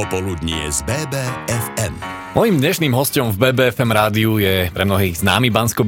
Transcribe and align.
Popoludnie 0.00 0.72
z 0.72 0.80
BBFM. 0.88 1.92
Mojím 2.32 2.56
dnešným 2.56 2.88
hostom 2.96 3.36
v 3.36 3.52
BBFM 3.52 3.92
rádiu 3.92 4.40
je 4.40 4.72
pre 4.72 4.88
mnohých 4.88 5.20
známy 5.20 5.52
bansko 5.52 5.84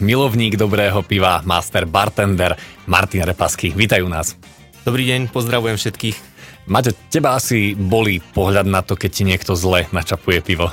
milovník 0.00 0.56
dobrého 0.56 1.04
piva, 1.04 1.44
master 1.44 1.84
bartender 1.84 2.56
Martin 2.88 3.28
Repasky. 3.28 3.76
Vítajú 3.76 4.08
nás. 4.08 4.40
Dobrý 4.88 5.04
deň, 5.12 5.28
pozdravujem 5.36 5.76
všetkých. 5.76 6.16
Maťo, 6.64 6.96
teba 7.12 7.36
asi 7.36 7.76
boli 7.76 8.24
pohľad 8.24 8.64
na 8.64 8.80
to, 8.80 8.96
keď 8.96 9.10
ti 9.12 9.28
niekto 9.28 9.52
zle 9.52 9.84
načapuje 9.92 10.40
pivo. 10.40 10.72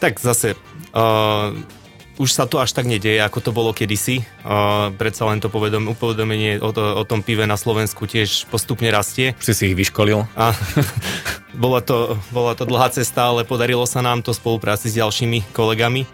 Tak 0.00 0.16
zase, 0.16 0.56
uh, 0.96 1.52
už 2.20 2.36
sa 2.36 2.44
to 2.44 2.60
až 2.60 2.76
tak 2.76 2.84
nedieje, 2.84 3.16
ako 3.24 3.40
to 3.40 3.50
bolo 3.56 3.72
kedysi. 3.72 4.28
Uh, 4.44 4.92
predsa 5.00 5.24
len 5.24 5.40
to 5.40 5.48
povedom, 5.48 5.88
upovedomenie 5.88 6.60
o, 6.60 6.68
to, 6.68 7.00
o 7.00 7.04
tom 7.08 7.24
pive 7.24 7.48
na 7.48 7.56
Slovensku 7.56 8.04
tiež 8.04 8.44
postupne 8.52 8.92
rastie. 8.92 9.32
Si 9.40 9.56
si 9.56 9.72
ich 9.72 9.76
vyškolil? 9.80 10.28
A, 10.36 10.52
bola, 11.64 11.80
to, 11.80 12.20
bola 12.28 12.52
to 12.52 12.68
dlhá 12.68 12.92
cesta, 12.92 13.32
ale 13.32 13.48
podarilo 13.48 13.88
sa 13.88 14.04
nám 14.04 14.20
to 14.20 14.36
spolupráci 14.36 14.92
s 14.92 15.00
ďalšími 15.00 15.56
kolegami. 15.56 16.04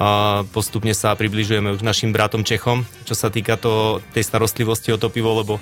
A 0.00 0.40
postupne 0.56 0.96
sa 0.96 1.12
približujeme 1.12 1.68
už 1.76 1.84
našim 1.84 2.16
bratom 2.16 2.48
Čechom, 2.48 2.88
čo 3.04 3.12
sa 3.12 3.28
týka 3.28 3.60
to, 3.60 4.00
tej 4.16 4.24
starostlivosti 4.24 4.88
o 4.88 4.96
to 4.96 5.12
pivo, 5.12 5.36
lebo 5.36 5.60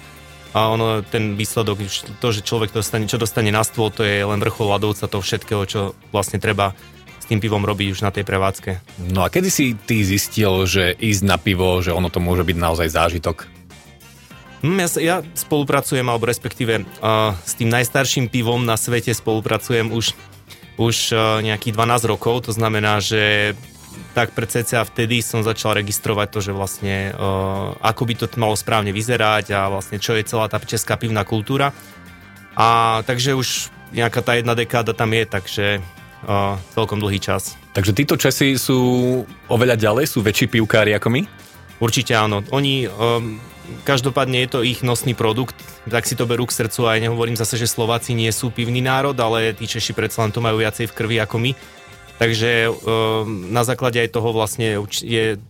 a 0.51 0.67
ono, 0.67 1.03
ten 1.07 1.39
výsledok, 1.39 1.79
to, 2.19 2.29
že 2.35 2.43
človek 2.43 2.75
dostane, 2.75 3.07
čo 3.07 3.23
dostane 3.23 3.55
na 3.55 3.63
stôl, 3.63 3.95
to 3.95 4.03
je 4.03 4.27
len 4.27 4.43
vrchol 4.43 4.75
ľadovca 4.75 5.07
toho 5.07 5.23
všetkého, 5.23 5.63
čo 5.63 5.81
vlastne 6.11 6.43
treba 6.43 6.75
tým 7.31 7.39
pivom 7.39 7.63
robiť 7.63 7.95
už 7.95 8.01
na 8.03 8.11
tej 8.11 8.27
prevádzke. 8.27 8.83
No 9.15 9.23
a 9.23 9.31
kedy 9.31 9.49
si 9.55 9.79
ty 9.79 10.03
zistil, 10.03 10.67
že 10.67 10.99
ísť 10.99 11.23
na 11.23 11.39
pivo, 11.39 11.79
že 11.79 11.95
ono 11.95 12.11
to 12.11 12.19
môže 12.19 12.43
byť 12.43 12.57
naozaj 12.59 12.91
zážitok? 12.91 13.47
Hm, 14.67 14.77
ja, 14.77 14.89
ja 14.99 15.17
spolupracujem, 15.39 16.05
alebo 16.05 16.27
respektíve 16.27 16.83
uh, 16.83 17.33
s 17.47 17.55
tým 17.55 17.71
najstarším 17.71 18.27
pivom 18.27 18.67
na 18.67 18.75
svete 18.75 19.15
spolupracujem 19.15 19.95
už, 19.95 20.13
už 20.77 20.97
uh, 21.15 21.41
nejakých 21.41 21.73
12 21.79 22.11
rokov, 22.11 22.51
to 22.51 22.53
znamená, 22.53 22.99
že 22.99 23.55
tak 24.13 24.35
pred 24.35 24.51
cca 24.51 24.83
vtedy 24.83 25.23
som 25.23 25.47
začal 25.47 25.79
registrovať 25.79 26.29
to, 26.35 26.39
že 26.43 26.53
vlastne 26.53 27.15
uh, 27.15 27.79
ako 27.79 28.03
by 28.05 28.15
to 28.19 28.27
malo 28.37 28.59
správne 28.59 28.91
vyzerať 28.91 29.55
a 29.55 29.71
vlastne 29.71 30.03
čo 30.03 30.19
je 30.19 30.27
celá 30.27 30.51
tá 30.51 30.59
česká 30.59 30.99
pivná 30.99 31.23
kultúra. 31.23 31.71
A 32.59 33.01
takže 33.07 33.39
už 33.39 33.71
nejaká 33.95 34.21
tá 34.21 34.37
jedna 34.37 34.53
dekáda 34.53 34.93
tam 34.93 35.11
je, 35.15 35.25
takže 35.25 35.67
uh, 36.27 36.57
celkom 36.75 36.99
dlhý 36.99 37.21
čas. 37.23 37.57
Takže 37.77 37.95
títo 37.95 38.19
Česi 38.19 38.59
sú 38.59 38.79
oveľa 39.47 39.79
ďalej, 39.79 40.05
sú 40.11 40.19
väčší 40.21 40.51
pivkári 40.51 40.91
ako 40.97 41.09
my? 41.13 41.23
Určite 41.81 42.13
áno. 42.13 42.45
Oni, 42.53 42.85
um, 42.91 43.39
každopádne 43.87 44.45
je 44.45 44.49
to 44.51 44.61
ich 44.67 44.83
nosný 44.85 45.17
produkt, 45.17 45.57
tak 45.89 46.05
si 46.05 46.19
to 46.19 46.29
berú 46.29 46.45
k 46.45 46.57
srdcu 46.57 46.91
aj 46.91 46.99
nehovorím 47.01 47.39
zase, 47.39 47.57
že 47.57 47.71
Slováci 47.71 48.13
nie 48.13 48.29
sú 48.35 48.53
pivný 48.53 48.85
národ, 48.85 49.17
ale 49.17 49.57
tí 49.57 49.65
Češi 49.65 49.97
predsa 49.97 50.27
len 50.27 50.35
to 50.35 50.45
majú 50.45 50.61
viacej 50.61 50.91
v 50.91 50.97
krvi 50.97 51.17
ako 51.23 51.37
my. 51.41 51.53
Takže 52.21 52.69
um, 52.69 53.49
na 53.49 53.65
základe 53.65 53.97
aj 53.97 54.13
toho 54.13 54.29
vlastne 54.37 54.77
je 55.01 55.41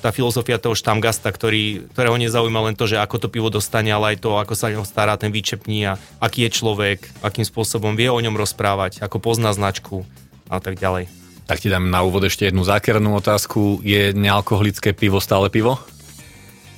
tá 0.00 0.10
filozofia 0.10 0.56
toho 0.56 0.72
štamgasta, 0.72 1.28
ktorý, 1.28 1.92
ktorého 1.92 2.16
nezaujíma 2.16 2.72
len 2.72 2.74
to, 2.74 2.88
že 2.88 2.96
ako 2.96 3.16
to 3.20 3.28
pivo 3.28 3.52
dostane, 3.52 3.92
ale 3.92 4.16
aj 4.16 4.24
to, 4.24 4.40
ako 4.40 4.56
sa 4.56 4.72
o 4.72 4.74
ňom 4.80 4.88
stará 4.88 5.20
ten 5.20 5.28
výčepní 5.28 5.84
a 5.84 6.00
aký 6.18 6.48
je 6.48 6.56
človek, 6.56 7.04
akým 7.20 7.44
spôsobom 7.44 7.92
vie 7.94 8.08
o 8.08 8.18
ňom 8.18 8.34
rozprávať, 8.34 9.04
ako 9.04 9.20
pozná 9.20 9.52
značku 9.52 10.08
a 10.48 10.58
tak 10.58 10.80
ďalej. 10.80 11.12
Tak 11.44 11.60
ti 11.60 11.68
dám 11.68 11.92
na 11.92 12.00
úvod 12.00 12.24
ešte 12.24 12.46
jednu 12.46 12.62
zákernú 12.62 13.10
otázku. 13.18 13.82
Je 13.82 14.14
nealkoholické 14.14 14.94
pivo 14.94 15.18
stále 15.18 15.50
pivo? 15.50 15.82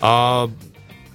A, 0.00 0.48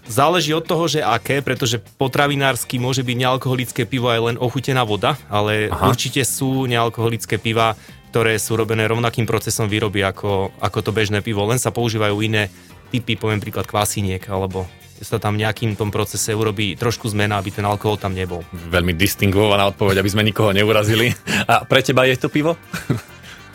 záleží 0.08 0.54
od 0.54 0.62
toho, 0.62 0.86
že 0.86 1.04
aké, 1.04 1.44
pretože 1.44 1.82
potravinársky 2.00 2.80
môže 2.80 3.04
byť 3.04 3.18
nealkoholické 3.18 3.84
pivo 3.90 4.14
aj 4.14 4.22
len 4.32 4.38
ochutená 4.38 4.88
voda, 4.88 5.20
ale 5.28 5.68
Aha. 5.68 5.90
určite 5.90 6.24
sú 6.24 6.70
nealkoholické 6.70 7.42
piva, 7.42 7.76
ktoré 8.18 8.42
sú 8.42 8.58
robené 8.58 8.90
rovnakým 8.90 9.30
procesom 9.30 9.70
výroby 9.70 10.02
ako, 10.02 10.50
ako 10.58 10.90
to 10.90 10.90
bežné 10.90 11.22
pivo, 11.22 11.46
len 11.46 11.62
sa 11.62 11.70
používajú 11.70 12.18
iné 12.26 12.50
typy, 12.90 13.14
poviem 13.14 13.38
príklad 13.38 13.70
kvasiniek, 13.70 14.26
alebo 14.26 14.66
sa 15.06 15.22
tam 15.22 15.38
nejakým 15.38 15.78
tom 15.78 15.94
procese 15.94 16.34
urobí 16.34 16.74
trošku 16.74 17.14
zmena, 17.14 17.38
aby 17.38 17.54
ten 17.54 17.62
alkohol 17.62 18.02
tam 18.02 18.18
nebol. 18.18 18.42
Veľmi 18.74 18.98
distinguovaná 18.98 19.70
odpoveď, 19.70 20.02
aby 20.02 20.10
sme 20.10 20.26
nikoho 20.26 20.50
neurazili. 20.50 21.14
A 21.46 21.62
pre 21.70 21.86
teba 21.86 22.10
je 22.10 22.18
to 22.18 22.34
pivo? 22.34 22.58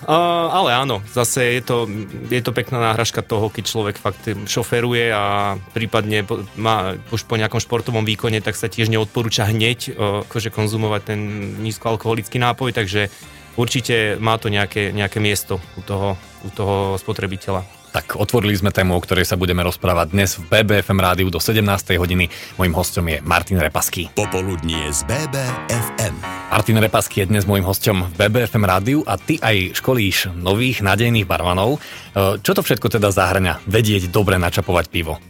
Uh, 0.07 0.47
ale 0.55 0.79
áno, 0.79 1.03
zase 1.11 1.59
je 1.59 1.63
to, 1.67 1.91
je 2.31 2.39
to 2.39 2.55
pekná 2.55 2.95
náhražka 2.95 3.19
toho, 3.27 3.51
keď 3.51 3.65
človek 3.67 3.97
fakt 3.99 4.31
šoferuje 4.47 5.11
a 5.11 5.59
prípadne 5.75 6.23
má 6.55 6.95
už 7.11 7.27
po 7.27 7.35
nejakom 7.35 7.59
športovom 7.59 8.07
výkone, 8.07 8.39
tak 8.39 8.55
sa 8.55 8.71
tiež 8.71 8.87
neodporúča 8.95 9.43
hneď 9.51 9.79
uh, 9.91 10.23
akože 10.23 10.55
konzumovať 10.55 11.03
ten 11.03 11.19
nízkoalkoholický 11.67 12.39
nápoj, 12.39 12.71
takže 12.79 13.11
určite 13.57 14.17
má 14.21 14.37
to 14.39 14.49
nejaké, 14.49 14.93
nejaké 14.93 15.19
miesto 15.21 15.61
u 15.79 15.83
toho, 15.83 16.17
u 16.45 16.49
toho 16.53 16.97
spotrebiteľa. 16.97 17.83
Tak 17.93 18.17
otvorili 18.17 18.57
sme 18.57 18.73
tému, 18.73 18.97
o 18.97 19.05
ktorej 19.05 19.29
sa 19.29 19.37
budeme 19.37 19.61
rozprávať 19.61 20.17
dnes 20.17 20.41
v 20.41 20.49
BBFM 20.49 20.97
rádiu 20.97 21.29
do 21.29 21.37
17. 21.37 21.61
hodiny. 22.01 22.33
Mojím 22.57 22.73
hostom 22.73 23.05
je 23.05 23.21
Martin 23.21 23.61
Repasky. 23.61 24.09
Popoludnie 24.17 24.89
z 24.89 25.05
BBFM. 25.05 26.17
Martin 26.49 26.81
Repasky 26.81 27.21
je 27.21 27.29
dnes 27.29 27.45
môjim 27.45 27.69
hostom 27.69 28.09
v 28.09 28.13
BBFM 28.17 28.65
rádiu 28.65 29.05
a 29.05 29.21
ty 29.21 29.37
aj 29.37 29.77
školíš 29.77 30.33
nových 30.33 30.81
nádejných 30.81 31.29
barmanov. 31.29 31.77
E, 31.77 32.41
čo 32.41 32.57
to 32.57 32.65
všetko 32.65 32.97
teda 32.97 33.13
zahrňa? 33.13 33.69
Vedieť 33.69 34.09
dobre 34.09 34.41
načapovať 34.41 34.89
pivo? 34.89 35.21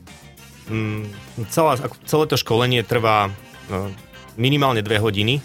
Mm, 0.70 1.10
celá, 1.50 1.74
celé 2.06 2.24
to 2.30 2.38
školenie 2.38 2.86
trvá 2.86 3.26
no, 3.66 3.90
minimálne 4.38 4.86
dve 4.86 5.02
hodiny 5.02 5.42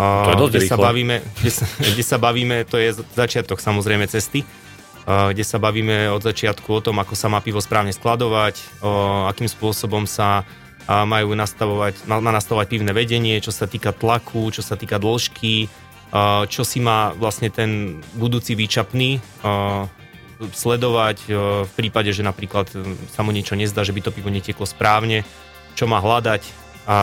to 0.00 0.30
je 0.32 0.36
dosť 0.40 0.52
kde 0.54 0.68
sa, 0.68 0.76
bavíme, 0.80 1.16
kde, 1.40 1.52
sa, 1.52 1.64
kde 1.92 2.04
sa 2.04 2.16
bavíme, 2.16 2.56
to 2.64 2.76
je 2.80 2.88
začiatok 3.14 3.58
samozrejme 3.60 4.08
cesty, 4.08 4.46
kde 5.04 5.44
sa 5.44 5.58
bavíme 5.58 6.12
od 6.12 6.22
začiatku 6.22 6.68
o 6.70 6.80
tom, 6.80 7.00
ako 7.00 7.14
sa 7.16 7.28
má 7.32 7.40
pivo 7.42 7.58
správne 7.58 7.90
skladovať, 7.90 8.84
o 8.84 9.24
akým 9.26 9.48
spôsobom 9.48 10.04
sa 10.06 10.44
majú 10.86 11.36
nastavovať, 11.38 12.06
má 12.08 12.32
nastavovať 12.32 12.66
pivné 12.66 12.90
vedenie, 12.90 13.38
čo 13.38 13.54
sa 13.54 13.70
týka 13.70 13.94
tlaku, 13.94 14.50
čo 14.50 14.62
sa 14.64 14.74
týka 14.74 14.98
dĺžky, 14.98 15.70
čo 16.50 16.62
si 16.66 16.78
má 16.82 17.14
vlastne 17.14 17.50
ten 17.52 18.02
budúci 18.18 18.58
výčapný 18.58 19.22
sledovať 20.40 21.18
v 21.68 21.72
prípade, 21.76 22.10
že 22.16 22.24
napríklad 22.24 22.72
sa 23.12 23.20
mu 23.20 23.30
niečo 23.30 23.54
nezdá, 23.54 23.84
že 23.84 23.92
by 23.92 24.00
to 24.02 24.14
pivo 24.14 24.32
netieklo 24.32 24.64
správne, 24.64 25.22
čo 25.76 25.86
má 25.86 26.00
hľadať 26.00 26.42
a 26.88 26.98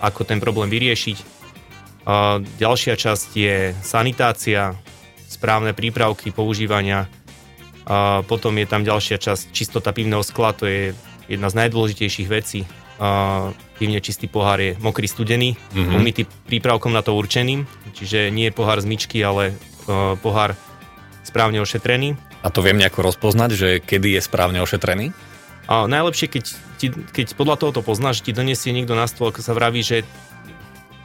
ako 0.00 0.26
ten 0.26 0.40
problém 0.42 0.72
vyriešiť 0.72 1.39
a 2.06 2.40
ďalšia 2.40 2.96
časť 2.96 3.30
je 3.36 3.56
sanitácia, 3.84 4.76
správne 5.28 5.76
prípravky 5.76 6.32
používania. 6.32 7.06
A 7.88 8.22
potom 8.24 8.54
je 8.60 8.66
tam 8.68 8.84
ďalšia 8.84 9.18
časť 9.18 9.50
čistota 9.50 9.90
pivného 9.90 10.22
skla, 10.22 10.54
to 10.54 10.68
je 10.68 10.92
jedna 11.26 11.48
z 11.48 11.58
najdôležitejších 11.64 12.28
vecí. 12.28 12.64
A 13.00 13.50
pivne 13.80 14.04
čistý 14.04 14.28
pohár 14.28 14.60
je 14.60 14.76
mokrý 14.76 15.08
studený, 15.08 15.56
mm-hmm. 15.56 15.96
umytý 15.96 16.22
prípravkom 16.28 16.92
na 16.92 17.00
to 17.00 17.16
určeným, 17.16 17.64
čiže 17.96 18.28
nie 18.28 18.52
je 18.52 18.56
pohár 18.56 18.76
z 18.84 18.86
myčky, 18.86 19.24
ale 19.24 19.56
pohár 20.20 20.52
správne 21.24 21.64
ošetrený. 21.64 22.16
A 22.44 22.48
to 22.52 22.60
viem 22.60 22.76
nejako 22.76 23.04
rozpoznať, 23.04 23.50
že 23.56 23.68
kedy 23.80 24.16
je 24.16 24.20
správne 24.20 24.60
ošetrený? 24.60 25.16
A 25.70 25.86
najlepšie, 25.86 26.26
keď, 26.26 26.44
ti, 26.76 26.86
keď 26.90 27.38
podľa 27.38 27.56
toho 27.56 27.70
to 27.78 27.82
poznáš, 27.86 28.26
ti 28.26 28.34
donesie 28.34 28.74
niekto 28.74 28.98
na 28.98 29.06
stôl, 29.06 29.30
ako 29.30 29.40
sa 29.40 29.54
vraví, 29.54 29.80
že 29.86 30.02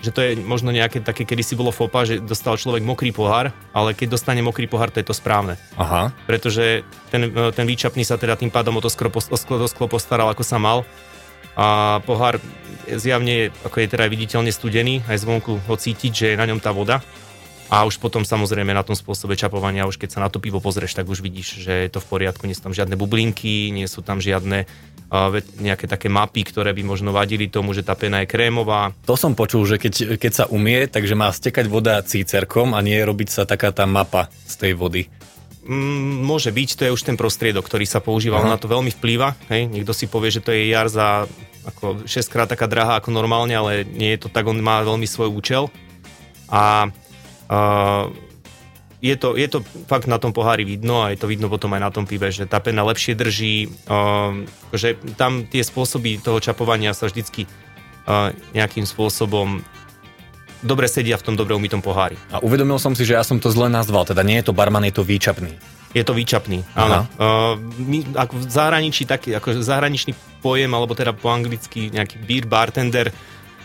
že 0.06 0.14
to 0.14 0.22
je 0.22 0.38
možno 0.38 0.70
nejaké 0.70 1.02
také, 1.02 1.26
kedy 1.26 1.42
si 1.42 1.58
bolo 1.58 1.74
fopa, 1.74 2.06
že 2.06 2.22
dostal 2.22 2.54
človek 2.54 2.86
mokrý 2.86 3.10
pohár, 3.10 3.50
ale 3.74 3.98
keď 3.98 4.14
dostane 4.14 4.46
mokrý 4.46 4.70
pohár, 4.70 4.94
to 4.94 5.02
je 5.02 5.08
to 5.10 5.18
správne. 5.18 5.58
Aha. 5.82 6.14
Pretože 6.30 6.86
ten, 7.10 7.34
ten 7.34 7.66
výčapný 7.66 8.06
sa 8.06 8.22
teda 8.22 8.38
tým 8.38 8.54
pádom 8.54 8.78
o 8.78 8.82
to 8.86 8.94
sklo, 8.94 9.10
o 9.10 9.38
sklo, 9.38 9.58
o 9.58 9.66
sklo 9.66 9.90
postaral, 9.90 10.30
ako 10.30 10.46
sa 10.46 10.62
mal. 10.62 10.86
A 11.58 11.98
pohár 12.06 12.38
zjavne, 12.86 13.50
ako 13.66 13.82
je 13.82 13.88
teda 13.90 14.06
viditeľne 14.06 14.54
studený, 14.54 15.02
aj 15.10 15.26
zvonku 15.26 15.58
ho 15.58 15.76
cítiť, 15.76 16.12
že 16.14 16.26
je 16.34 16.40
na 16.40 16.46
ňom 16.46 16.62
tá 16.62 16.70
voda. 16.70 17.02
A 17.66 17.82
už 17.82 17.98
potom 17.98 18.22
samozrejme 18.22 18.78
na 18.78 18.86
tom 18.86 18.94
spôsobe 18.94 19.34
čapovania, 19.34 19.90
už 19.90 19.98
keď 19.98 20.10
sa 20.14 20.20
na 20.22 20.30
to 20.30 20.38
pivo 20.38 20.62
pozrieš, 20.62 20.94
tak 20.94 21.10
už 21.10 21.26
vidíš, 21.26 21.66
že 21.66 21.74
je 21.74 21.90
to 21.90 21.98
v 21.98 22.10
poriadku, 22.14 22.46
nie 22.46 22.54
sú 22.54 22.70
tam 22.70 22.78
žiadne 22.78 22.94
bublinky, 22.94 23.74
nie 23.74 23.90
sú 23.90 24.06
tam 24.06 24.22
žiadne 24.22 24.70
nejaké 25.62 25.86
také 25.86 26.10
mapy, 26.10 26.44
ktoré 26.44 26.74
by 26.74 26.84
možno 26.84 27.14
vadili 27.14 27.48
tomu, 27.48 27.72
že 27.72 27.86
tá 27.86 27.94
pena 27.94 28.26
je 28.26 28.32
krémová. 28.32 28.92
To 29.06 29.16
som 29.16 29.38
počul, 29.38 29.64
že 29.70 29.78
keď, 29.78 30.18
keď 30.18 30.32
sa 30.34 30.46
umie, 30.50 30.90
takže 30.90 31.14
má 31.14 31.30
stekať 31.30 31.66
voda 31.70 32.02
cícerkom 32.02 32.74
a 32.74 32.80
nie 32.82 32.98
robiť 33.00 33.30
sa 33.30 33.44
taká 33.48 33.72
tá 33.72 33.86
mapa 33.86 34.28
z 34.50 34.54
tej 34.60 34.74
vody. 34.76 35.08
Mm, 35.66 36.22
môže 36.22 36.54
byť, 36.54 36.70
to 36.78 36.86
je 36.86 36.94
už 36.94 37.02
ten 37.02 37.18
prostriedok, 37.18 37.66
ktorý 37.66 37.90
sa 37.90 37.98
používa, 37.98 38.38
na 38.46 38.58
to 38.58 38.70
veľmi 38.70 38.94
vplýva. 38.94 39.34
Hej? 39.50 39.66
Niekto 39.66 39.98
si 39.98 40.06
povie, 40.06 40.30
že 40.30 40.46
to 40.46 40.54
je 40.54 40.70
jar 40.70 40.86
za 40.86 41.26
ako 41.66 42.06
6 42.06 42.30
krát 42.30 42.46
taká 42.46 42.70
drahá 42.70 43.02
ako 43.02 43.10
normálne, 43.10 43.58
ale 43.58 43.82
nie 43.82 44.14
je 44.14 44.26
to 44.26 44.30
tak, 44.30 44.46
on 44.46 44.62
má 44.62 44.86
veľmi 44.86 45.10
svoj 45.10 45.34
účel. 45.34 45.74
A, 46.54 46.86
a 47.50 47.58
je 49.06 49.16
to, 49.22 49.38
je 49.38 49.46
to 49.46 49.62
fakt 49.86 50.10
na 50.10 50.18
tom 50.18 50.34
pohári 50.34 50.66
vidno 50.66 51.06
a 51.06 51.14
je 51.14 51.22
to 51.22 51.30
vidno 51.30 51.46
potom 51.46 51.70
aj 51.78 51.82
na 51.86 51.92
tom 51.94 52.10
pive, 52.10 52.34
že 52.34 52.50
tá 52.50 52.58
pena 52.58 52.82
lepšie 52.82 53.14
drží, 53.14 53.70
uh, 53.86 54.34
že 54.74 54.98
tam 55.14 55.46
tie 55.46 55.62
spôsoby 55.62 56.18
toho 56.18 56.42
čapovania 56.42 56.98
sa 56.98 57.06
vždycky 57.06 57.46
uh, 57.46 58.34
nejakým 58.58 58.90
spôsobom 58.90 59.62
dobre 60.66 60.90
sedia 60.90 61.22
v 61.22 61.26
tom 61.30 61.38
dobre 61.38 61.54
umytom 61.54 61.86
pohári. 61.86 62.18
A 62.34 62.42
uvedomil 62.42 62.82
som 62.82 62.98
si, 62.98 63.06
že 63.06 63.14
ja 63.14 63.22
som 63.22 63.38
to 63.38 63.54
zle 63.54 63.70
nazval, 63.70 64.10
teda 64.10 64.26
nie 64.26 64.42
je 64.42 64.50
to 64.50 64.58
barman, 64.58 64.82
je 64.90 64.98
to 64.98 65.06
výčapný. 65.06 65.54
Je 65.96 66.04
to 66.04 66.12
výčapný, 66.12 66.66
áno. 66.76 67.08
Uh, 67.16 67.56
my, 67.80 68.20
ako 68.20 68.42
v 68.42 68.52
zahraničí, 68.52 69.08
taký, 69.08 69.32
ako 69.32 69.64
zahraničný 69.64 70.12
pojem, 70.44 70.68
alebo 70.74 70.92
teda 70.92 71.16
po 71.16 71.32
anglicky 71.32 71.88
nejaký 71.94 72.20
beer 72.26 72.44
bartender, 72.44 73.16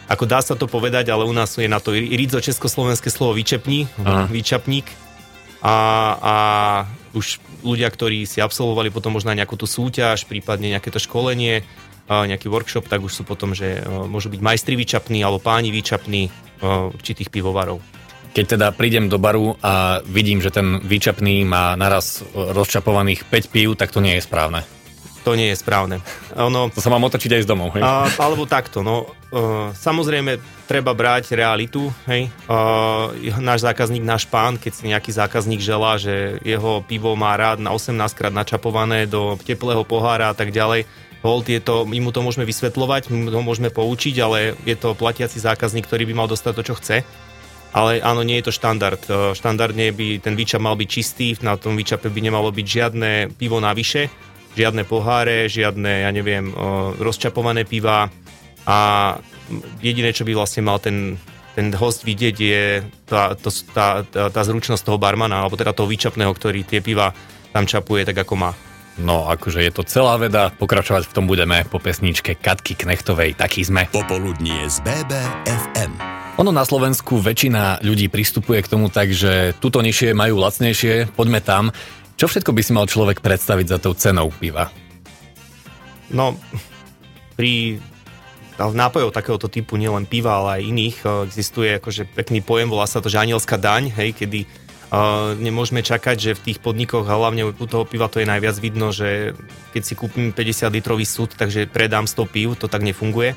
ako 0.07 0.27
dá 0.27 0.39
sa 0.43 0.55
to 0.55 0.71
povedať, 0.71 1.11
ale 1.11 1.23
u 1.27 1.35
nás 1.35 1.55
je 1.55 1.71
na 1.71 1.79
to 1.79 1.95
rizo 1.95 2.43
československé 2.43 3.11
slovo 3.11 3.35
výčepní, 3.39 3.87
výčapník. 4.31 5.10
A, 5.61 5.77
a 6.17 6.35
už 7.13 7.43
ľudia, 7.61 7.91
ktorí 7.93 8.25
si 8.25 8.41
absolvovali 8.41 8.89
potom 8.89 9.17
možno 9.17 9.37
nejakú 9.37 9.61
tú 9.61 9.69
súťaž, 9.69 10.25
prípadne 10.25 10.73
nejaké 10.73 10.89
to 10.89 11.03
školenie, 11.03 11.63
nejaký 12.11 12.51
workshop, 12.51 12.91
tak 12.91 13.05
už 13.05 13.13
sú 13.13 13.23
potom, 13.23 13.55
že 13.55 13.85
môžu 13.87 14.33
byť 14.33 14.41
majstri 14.43 14.75
výčapní 14.75 15.23
alebo 15.23 15.39
páni 15.39 15.71
výčapní 15.71 16.33
určitých 16.97 17.31
pivovarov. 17.31 17.79
Keď 18.31 18.59
teda 18.59 18.71
prídem 18.71 19.11
do 19.11 19.19
baru 19.19 19.59
a 19.59 20.03
vidím, 20.07 20.39
že 20.39 20.55
ten 20.55 20.79
výčapný 20.83 21.43
má 21.43 21.75
naraz 21.75 22.23
rozčapovaných 22.35 23.27
5 23.27 23.53
pív, 23.55 23.69
tak 23.75 23.91
to 23.91 23.99
nie 23.99 24.19
je 24.19 24.27
správne. 24.27 24.63
To 25.21 25.37
nie 25.37 25.53
je 25.53 25.61
správne. 25.61 26.01
Ono, 26.33 26.73
to 26.73 26.81
sa 26.81 26.89
mám 26.89 27.05
otočiť 27.05 27.37
aj 27.37 27.43
z 27.45 27.49
domov, 27.49 27.77
hej? 27.77 27.85
A, 27.85 28.09
alebo 28.17 28.49
takto, 28.49 28.81
no. 28.81 29.13
Uh, 29.29 29.69
samozrejme, 29.77 30.41
treba 30.65 30.97
brať 30.97 31.37
realitu, 31.37 31.93
hej. 32.09 32.33
Uh, 32.49 33.13
náš 33.37 33.61
zákazník, 33.61 34.01
náš 34.01 34.25
pán, 34.25 34.57
keď 34.57 34.73
si 34.73 34.89
nejaký 34.89 35.13
zákazník 35.13 35.61
želá, 35.61 36.01
že 36.01 36.41
jeho 36.41 36.81
pivo 36.89 37.13
má 37.21 37.37
rád 37.37 37.61
na 37.61 37.77
18 37.77 38.01
krát 38.17 38.33
načapované 38.33 39.05
do 39.05 39.37
teplého 39.45 39.85
pohára 39.85 40.33
a 40.33 40.37
tak 40.37 40.51
ďalej, 40.51 40.89
Hold 41.21 41.53
je 41.53 41.61
to, 41.61 41.85
my 41.85 42.01
mu 42.01 42.17
to 42.17 42.25
môžeme 42.25 42.49
vysvetľovať, 42.49 43.13
my 43.13 43.29
ho 43.29 43.45
môžeme 43.45 43.69
poučiť, 43.69 44.17
ale 44.25 44.57
je 44.65 44.73
to 44.73 44.97
platiaci 44.97 45.37
zákazník, 45.37 45.85
ktorý 45.85 46.09
by 46.09 46.15
mal 46.17 46.29
dostať 46.33 46.53
to, 46.57 46.63
čo 46.73 46.75
chce 46.81 46.97
ale 47.71 48.03
áno, 48.03 48.27
nie 48.27 48.39
je 48.43 48.51
to 48.51 48.57
štandard. 48.57 48.99
E, 49.07 49.31
štandardne 49.39 49.95
by 49.95 50.19
ten 50.19 50.35
výčap 50.35 50.59
mal 50.59 50.75
byť 50.75 50.89
čistý, 50.91 51.39
na 51.43 51.55
tom 51.55 51.79
výčape 51.79 52.11
by 52.11 52.21
nemalo 52.21 52.51
byť 52.51 52.67
žiadne 52.67 53.11
pivo 53.39 53.63
navyše, 53.63 54.11
žiadne 54.55 54.83
poháre, 54.87 55.47
žiadne, 55.47 56.07
ja 56.07 56.11
neviem, 56.11 56.51
rozčapované 56.99 57.67
piva 57.67 58.11
a 58.67 58.79
jediné, 59.83 60.15
čo 60.15 60.27
by 60.27 60.33
vlastne 60.35 60.63
mal 60.67 60.79
ten, 60.79 61.19
ten 61.55 61.75
host 61.75 62.07
vidieť 62.07 62.37
je 62.39 62.65
tá, 63.07 63.35
to, 63.35 63.51
tá, 63.75 64.07
tá, 64.07 64.31
tá 64.31 64.43
zručnosť 64.43 64.83
toho 64.87 64.99
barmana, 65.01 65.43
alebo 65.43 65.59
teda 65.59 65.75
toho 65.75 65.91
výčapného, 65.91 66.31
ktorý 66.31 66.63
tie 66.63 66.81
piva 66.83 67.11
tam 67.51 67.67
čapuje 67.67 68.07
tak, 68.07 68.23
ako 68.23 68.35
má. 68.39 68.51
No, 69.01 69.31
akože 69.33 69.65
je 69.65 69.73
to 69.73 69.83
celá 69.87 70.21
veda, 70.21 70.53
pokračovať 70.53 71.09
v 71.09 71.15
tom 71.17 71.25
budeme 71.25 71.65
po 71.65 71.81
pesničke 71.81 72.37
Katky 72.37 72.77
Knechtovej, 72.77 73.39
taký 73.39 73.65
sme. 73.65 73.89
Popoludnie 73.89 74.69
z 74.69 74.83
BBFM. 74.85 75.93
Ono 76.37 76.53
na 76.53 76.65
Slovensku 76.65 77.21
väčšina 77.21 77.85
ľudí 77.85 78.09
pristupuje 78.09 78.61
k 78.65 78.71
tomu 78.71 78.89
tak, 78.93 79.13
že 79.13 79.57
tuto 79.61 79.81
nižšie 79.81 80.17
majú 80.17 80.41
lacnejšie, 80.41 81.17
poďme 81.17 81.41
tam. 81.41 81.73
Čo 82.21 82.29
všetko 82.29 82.53
by 82.53 82.61
si 82.61 82.77
mal 82.77 82.85
človek 82.85 83.25
predstaviť 83.25 83.67
za 83.73 83.79
tou 83.81 83.97
cenou 83.97 84.29
piva? 84.29 84.69
No, 86.13 86.37
pri 87.33 87.81
nápojov 88.61 89.09
takéhoto 89.09 89.49
typu, 89.49 89.81
nielen 89.81 90.05
piva, 90.05 90.37
ale 90.37 90.61
aj 90.61 90.69
iných, 90.69 90.97
eh, 91.01 91.09
existuje 91.25 91.81
akože 91.81 92.13
pekný 92.13 92.45
pojem, 92.45 92.69
volá 92.69 92.85
sa 92.85 93.01
to, 93.01 93.09
že 93.09 93.25
anielská 93.25 93.57
daň, 93.57 93.89
hej, 93.97 94.13
kedy 94.13 94.45
uh, 94.45 95.33
nemôžeme 95.41 95.81
čakať, 95.81 96.17
že 96.21 96.37
v 96.37 96.45
tých 96.53 96.59
podnikoch, 96.61 97.09
hlavne 97.09 97.57
u 97.57 97.65
toho 97.65 97.89
piva 97.89 98.13
to 98.13 98.21
je 98.21 98.29
najviac 98.29 98.57
vidno, 98.61 98.93
že 98.93 99.33
keď 99.73 99.83
si 99.89 99.95
kúpim 99.97 100.37
50 100.37 100.77
litrový 100.77 101.09
súd, 101.09 101.33
takže 101.41 101.73
predám 101.73 102.05
100 102.05 102.21
piv, 102.29 102.53
to 102.61 102.69
tak 102.69 102.85
nefunguje 102.85 103.33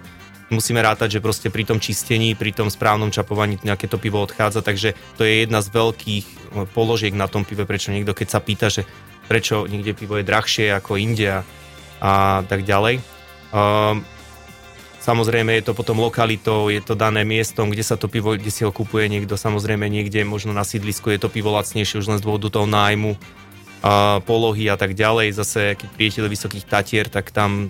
musíme 0.51 0.83
rátať, 0.83 1.19
že 1.19 1.23
proste 1.23 1.47
pri 1.47 1.63
tom 1.63 1.79
čistení, 1.79 2.35
pri 2.35 2.51
tom 2.51 2.67
správnom 2.67 3.13
čapovaní 3.13 3.61
nejaké 3.63 3.87
to 3.87 4.01
pivo 4.01 4.19
odchádza, 4.19 4.65
takže 4.65 4.95
to 5.15 5.23
je 5.23 5.47
jedna 5.47 5.63
z 5.63 5.71
veľkých 5.71 6.25
no, 6.55 6.67
položiek 6.67 7.15
na 7.15 7.31
tom 7.31 7.47
pive, 7.47 7.63
prečo 7.63 7.93
niekto 7.93 8.11
keď 8.11 8.27
sa 8.27 8.39
pýta, 8.43 8.67
že 8.67 8.83
prečo 9.31 9.69
niekde 9.69 9.95
pivo 9.95 10.19
je 10.19 10.27
drahšie 10.27 10.75
ako 10.75 10.99
India 10.99 11.47
a 12.03 12.43
tak 12.43 12.67
ďalej. 12.67 12.99
Um, 13.55 14.03
Samozrejme 15.03 15.59
je 15.59 15.67
to 15.67 15.75
potom 15.75 15.99
lokalitou, 15.99 16.71
je 16.71 16.79
to 16.79 16.95
dané 16.95 17.27
miestom, 17.27 17.67
kde 17.67 17.83
sa 17.83 17.99
to 17.99 18.07
pivo, 18.07 18.39
kde 18.39 18.47
si 18.47 18.63
ho 18.63 18.71
kupuje 18.71 19.11
niekto, 19.11 19.35
samozrejme 19.35 19.83
niekde 19.91 20.23
možno 20.23 20.55
na 20.55 20.63
sídlisku 20.63 21.11
je 21.11 21.19
to 21.19 21.27
pivo 21.27 21.51
lacnejšie 21.51 21.99
už 21.99 22.07
len 22.07 22.19
z 22.19 22.23
dôvodu 22.23 22.47
toho 22.47 22.63
nájmu, 22.63 23.19
a 23.83 24.23
polohy 24.23 24.71
a 24.71 24.79
tak 24.79 24.95
ďalej. 24.95 25.35
Zase 25.35 25.75
keď 25.75 25.89
prijete 25.91 26.23
do 26.23 26.31
Vysokých 26.31 26.63
Tatier, 26.63 27.11
tak 27.11 27.35
tam 27.35 27.67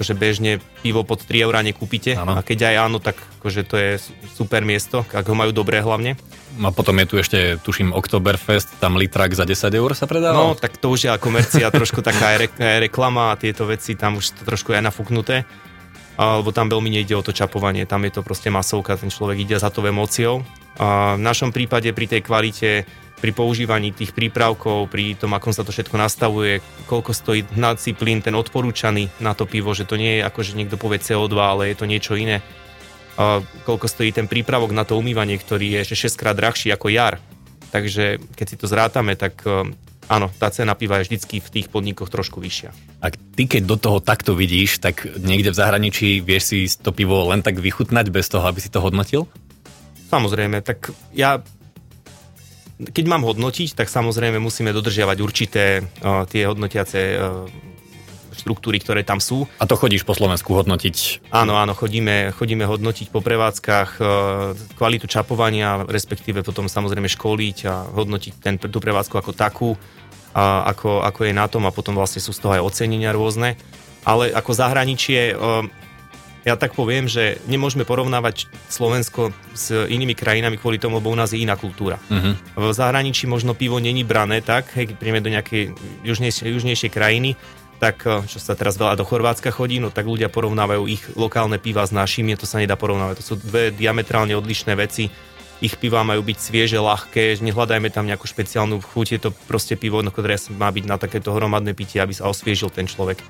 akože 0.00 0.16
bežne 0.16 0.64
pivo 0.80 1.04
pod 1.04 1.20
3 1.28 1.44
eurá 1.44 1.60
nekúpite. 1.60 2.16
Ano. 2.16 2.32
A 2.32 2.40
keď 2.40 2.72
aj 2.72 2.76
áno, 2.88 3.04
tak 3.04 3.20
akože 3.36 3.68
to 3.68 3.76
je 3.76 3.90
super 4.32 4.64
miesto, 4.64 5.04
ak 5.12 5.28
ho 5.28 5.36
majú 5.36 5.52
dobré 5.52 5.84
hlavne. 5.84 6.16
A 6.56 6.72
potom 6.72 6.96
je 6.96 7.06
tu 7.06 7.14
ešte, 7.20 7.60
tuším, 7.60 7.92
Oktoberfest, 7.92 8.80
tam 8.80 8.96
litrak 8.96 9.36
za 9.36 9.44
10 9.44 9.68
eur 9.76 9.92
sa 9.92 10.08
predáva? 10.08 10.32
No, 10.32 10.56
tak 10.56 10.80
to 10.80 10.88
už 10.88 11.04
je 11.04 11.12
komercia, 11.20 11.68
trošku 11.76 12.00
taká 12.00 12.32
aj, 12.32 12.36
re, 12.40 12.48
aj 12.48 12.78
reklama 12.88 13.36
a 13.36 13.38
tieto 13.38 13.68
veci, 13.68 13.92
tam 13.92 14.16
už 14.16 14.40
to 14.40 14.42
trošku 14.48 14.72
je 14.72 14.80
nafúknuté. 14.80 15.44
Lebo 16.16 16.48
tam 16.52 16.72
veľmi 16.72 16.88
nejde 16.88 17.16
o 17.16 17.24
to 17.24 17.36
čapovanie, 17.36 17.84
tam 17.84 18.04
je 18.08 18.16
to 18.16 18.24
proste 18.24 18.48
masovka, 18.48 18.96
ten 18.96 19.12
človek 19.12 19.44
ide 19.44 19.56
za 19.60 19.68
to 19.68 19.84
emóciou. 19.84 20.40
A 20.80 21.20
v 21.20 21.22
našom 21.24 21.52
prípade 21.52 21.92
pri 21.92 22.08
tej 22.08 22.24
kvalite 22.24 22.88
pri 23.20 23.36
používaní 23.36 23.92
tých 23.92 24.16
prípravkov, 24.16 24.88
pri 24.88 25.14
tom, 25.14 25.36
akom 25.36 25.52
sa 25.52 25.60
to 25.60 25.70
všetko 25.70 26.00
nastavuje, 26.00 26.64
koľko 26.88 27.12
stojí 27.12 27.44
hnací 27.52 27.92
plyn, 27.92 28.24
ten 28.24 28.32
odporúčaný 28.32 29.20
na 29.20 29.36
to 29.36 29.44
pivo, 29.44 29.76
že 29.76 29.84
to 29.84 30.00
nie 30.00 30.18
je 30.18 30.26
ako, 30.26 30.40
že 30.40 30.56
niekto 30.56 30.80
povie 30.80 31.04
CO2, 31.04 31.36
ale 31.36 31.62
je 31.70 31.76
to 31.76 31.86
niečo 31.86 32.16
iné. 32.16 32.40
A 33.20 33.44
koľko 33.68 33.84
stojí 33.84 34.16
ten 34.16 34.24
prípravok 34.24 34.72
na 34.72 34.88
to 34.88 34.96
umývanie, 34.96 35.36
ktorý 35.36 35.76
je 35.76 35.82
ešte 35.84 36.08
6 36.08 36.20
krát 36.20 36.36
drahší 36.36 36.72
ako 36.72 36.88
jar. 36.88 37.20
Takže 37.70 38.18
keď 38.32 38.46
si 38.48 38.56
to 38.56 38.66
zrátame, 38.66 39.14
tak 39.14 39.44
e, 39.44 39.68
áno, 40.08 40.32
tá 40.40 40.48
cena 40.48 40.72
piva 40.72 40.98
je 40.98 41.12
vždycky 41.12 41.44
v 41.44 41.52
tých 41.60 41.66
podnikoch 41.68 42.08
trošku 42.08 42.40
vyššia. 42.40 42.72
A 43.04 43.12
ty 43.12 43.44
keď 43.44 43.62
do 43.68 43.76
toho 43.76 43.98
takto 44.00 44.32
vidíš, 44.32 44.80
tak 44.80 45.04
niekde 45.20 45.52
v 45.52 45.60
zahraničí 45.60 46.24
vieš 46.24 46.42
si 46.50 46.58
to 46.80 46.96
pivo 46.96 47.28
len 47.28 47.44
tak 47.44 47.60
vychutnať 47.60 48.08
bez 48.08 48.32
toho, 48.32 48.48
aby 48.48 48.58
si 48.58 48.72
to 48.72 48.80
hodnotil? 48.80 49.28
Samozrejme, 50.10 50.64
tak 50.64 50.90
ja 51.14 51.38
keď 52.88 53.04
mám 53.04 53.28
hodnotiť, 53.28 53.76
tak 53.76 53.92
samozrejme 53.92 54.40
musíme 54.40 54.72
dodržiavať 54.72 55.18
určité 55.20 55.64
uh, 55.84 56.24
tie 56.24 56.48
hodnotiace 56.48 57.00
uh, 57.20 57.44
štruktúry, 58.32 58.80
ktoré 58.80 59.04
tam 59.04 59.20
sú. 59.20 59.44
A 59.60 59.68
to 59.68 59.76
chodíš 59.76 60.08
po 60.08 60.16
Slovensku 60.16 60.56
hodnotiť? 60.56 61.28
Áno, 61.28 61.60
áno, 61.60 61.76
chodíme, 61.76 62.32
chodíme 62.32 62.64
hodnotiť 62.64 63.12
po 63.12 63.20
prevádzkach 63.20 63.90
uh, 64.00 64.06
kvalitu 64.80 65.04
čapovania, 65.04 65.84
respektíve 65.84 66.40
potom 66.40 66.64
samozrejme 66.64 67.12
školiť 67.12 67.58
a 67.68 67.74
hodnotiť 67.92 68.32
ten, 68.40 68.56
tú 68.56 68.80
prevádzku 68.80 69.14
ako 69.20 69.32
takú, 69.36 69.70
a 70.30 70.70
ako, 70.70 71.02
ako 71.02 71.20
je 71.26 71.32
na 71.34 71.50
tom 71.50 71.66
a 71.66 71.74
potom 71.74 71.98
vlastne 71.98 72.22
sú 72.22 72.30
z 72.30 72.38
toho 72.38 72.54
aj 72.54 72.62
ocenenia 72.62 73.10
rôzne. 73.10 73.58
Ale 74.06 74.32
ako 74.32 74.56
zahraničie, 74.56 75.36
ja 76.44 76.56
tak 76.56 76.72
poviem, 76.72 77.04
že 77.04 77.36
nemôžeme 77.44 77.84
porovnávať 77.84 78.48
Slovensko 78.72 79.36
s 79.52 79.72
inými 79.72 80.16
krajinami 80.16 80.56
kvôli 80.56 80.80
tomu, 80.80 80.96
lebo 80.96 81.12
u 81.12 81.18
nás 81.18 81.36
je 81.36 81.44
iná 81.44 81.52
kultúra. 81.56 82.00
Uh-huh. 82.08 82.32
V 82.56 82.72
zahraničí 82.72 83.28
možno 83.28 83.52
pivo 83.52 83.76
není 83.76 84.04
brané 84.08 84.40
tak, 84.40 84.72
keď 84.72 84.96
príjeme 84.96 85.20
do 85.20 85.28
nejakej 85.28 85.76
južnejšej, 86.00 86.48
južnejšej 86.48 86.90
krajiny, 86.90 87.36
tak 87.80 88.04
eh, 88.04 88.24
čo 88.28 88.40
sa 88.40 88.52
teraz 88.56 88.76
veľa 88.76 89.00
do 89.00 89.08
Chorvátska 89.08 89.52
chodí, 89.52 89.80
no 89.80 89.88
tak 89.92 90.08
ľudia 90.08 90.28
porovnávajú 90.28 90.82
ich 90.88 91.02
lokálne 91.16 91.56
piva 91.56 91.84
s 91.84 91.92
našimi, 91.92 92.36
to 92.36 92.48
sa 92.48 92.60
nedá 92.60 92.76
porovnávať. 92.76 93.24
To 93.24 93.24
sú 93.24 93.34
dve 93.40 93.72
diametrálne 93.72 94.36
odlišné 94.36 94.76
veci. 94.76 95.08
Ich 95.60 95.76
piva 95.76 96.00
majú 96.00 96.24
byť 96.24 96.38
svieže, 96.40 96.80
ľahké, 96.80 97.36
nehľadajme 97.44 97.92
tam 97.92 98.08
nejakú 98.08 98.24
špeciálnu 98.24 98.80
chuť, 98.80 99.06
je 99.12 99.20
to 99.20 99.30
proste 99.44 99.76
pivo, 99.76 100.00
ktoré 100.00 100.40
má 100.56 100.72
byť 100.72 100.84
na 100.88 100.96
takéto 100.96 101.36
hromadné 101.36 101.76
pitie, 101.76 102.00
aby 102.00 102.16
sa 102.16 102.32
osviežil 102.32 102.72
ten 102.72 102.88
človek. 102.88 103.20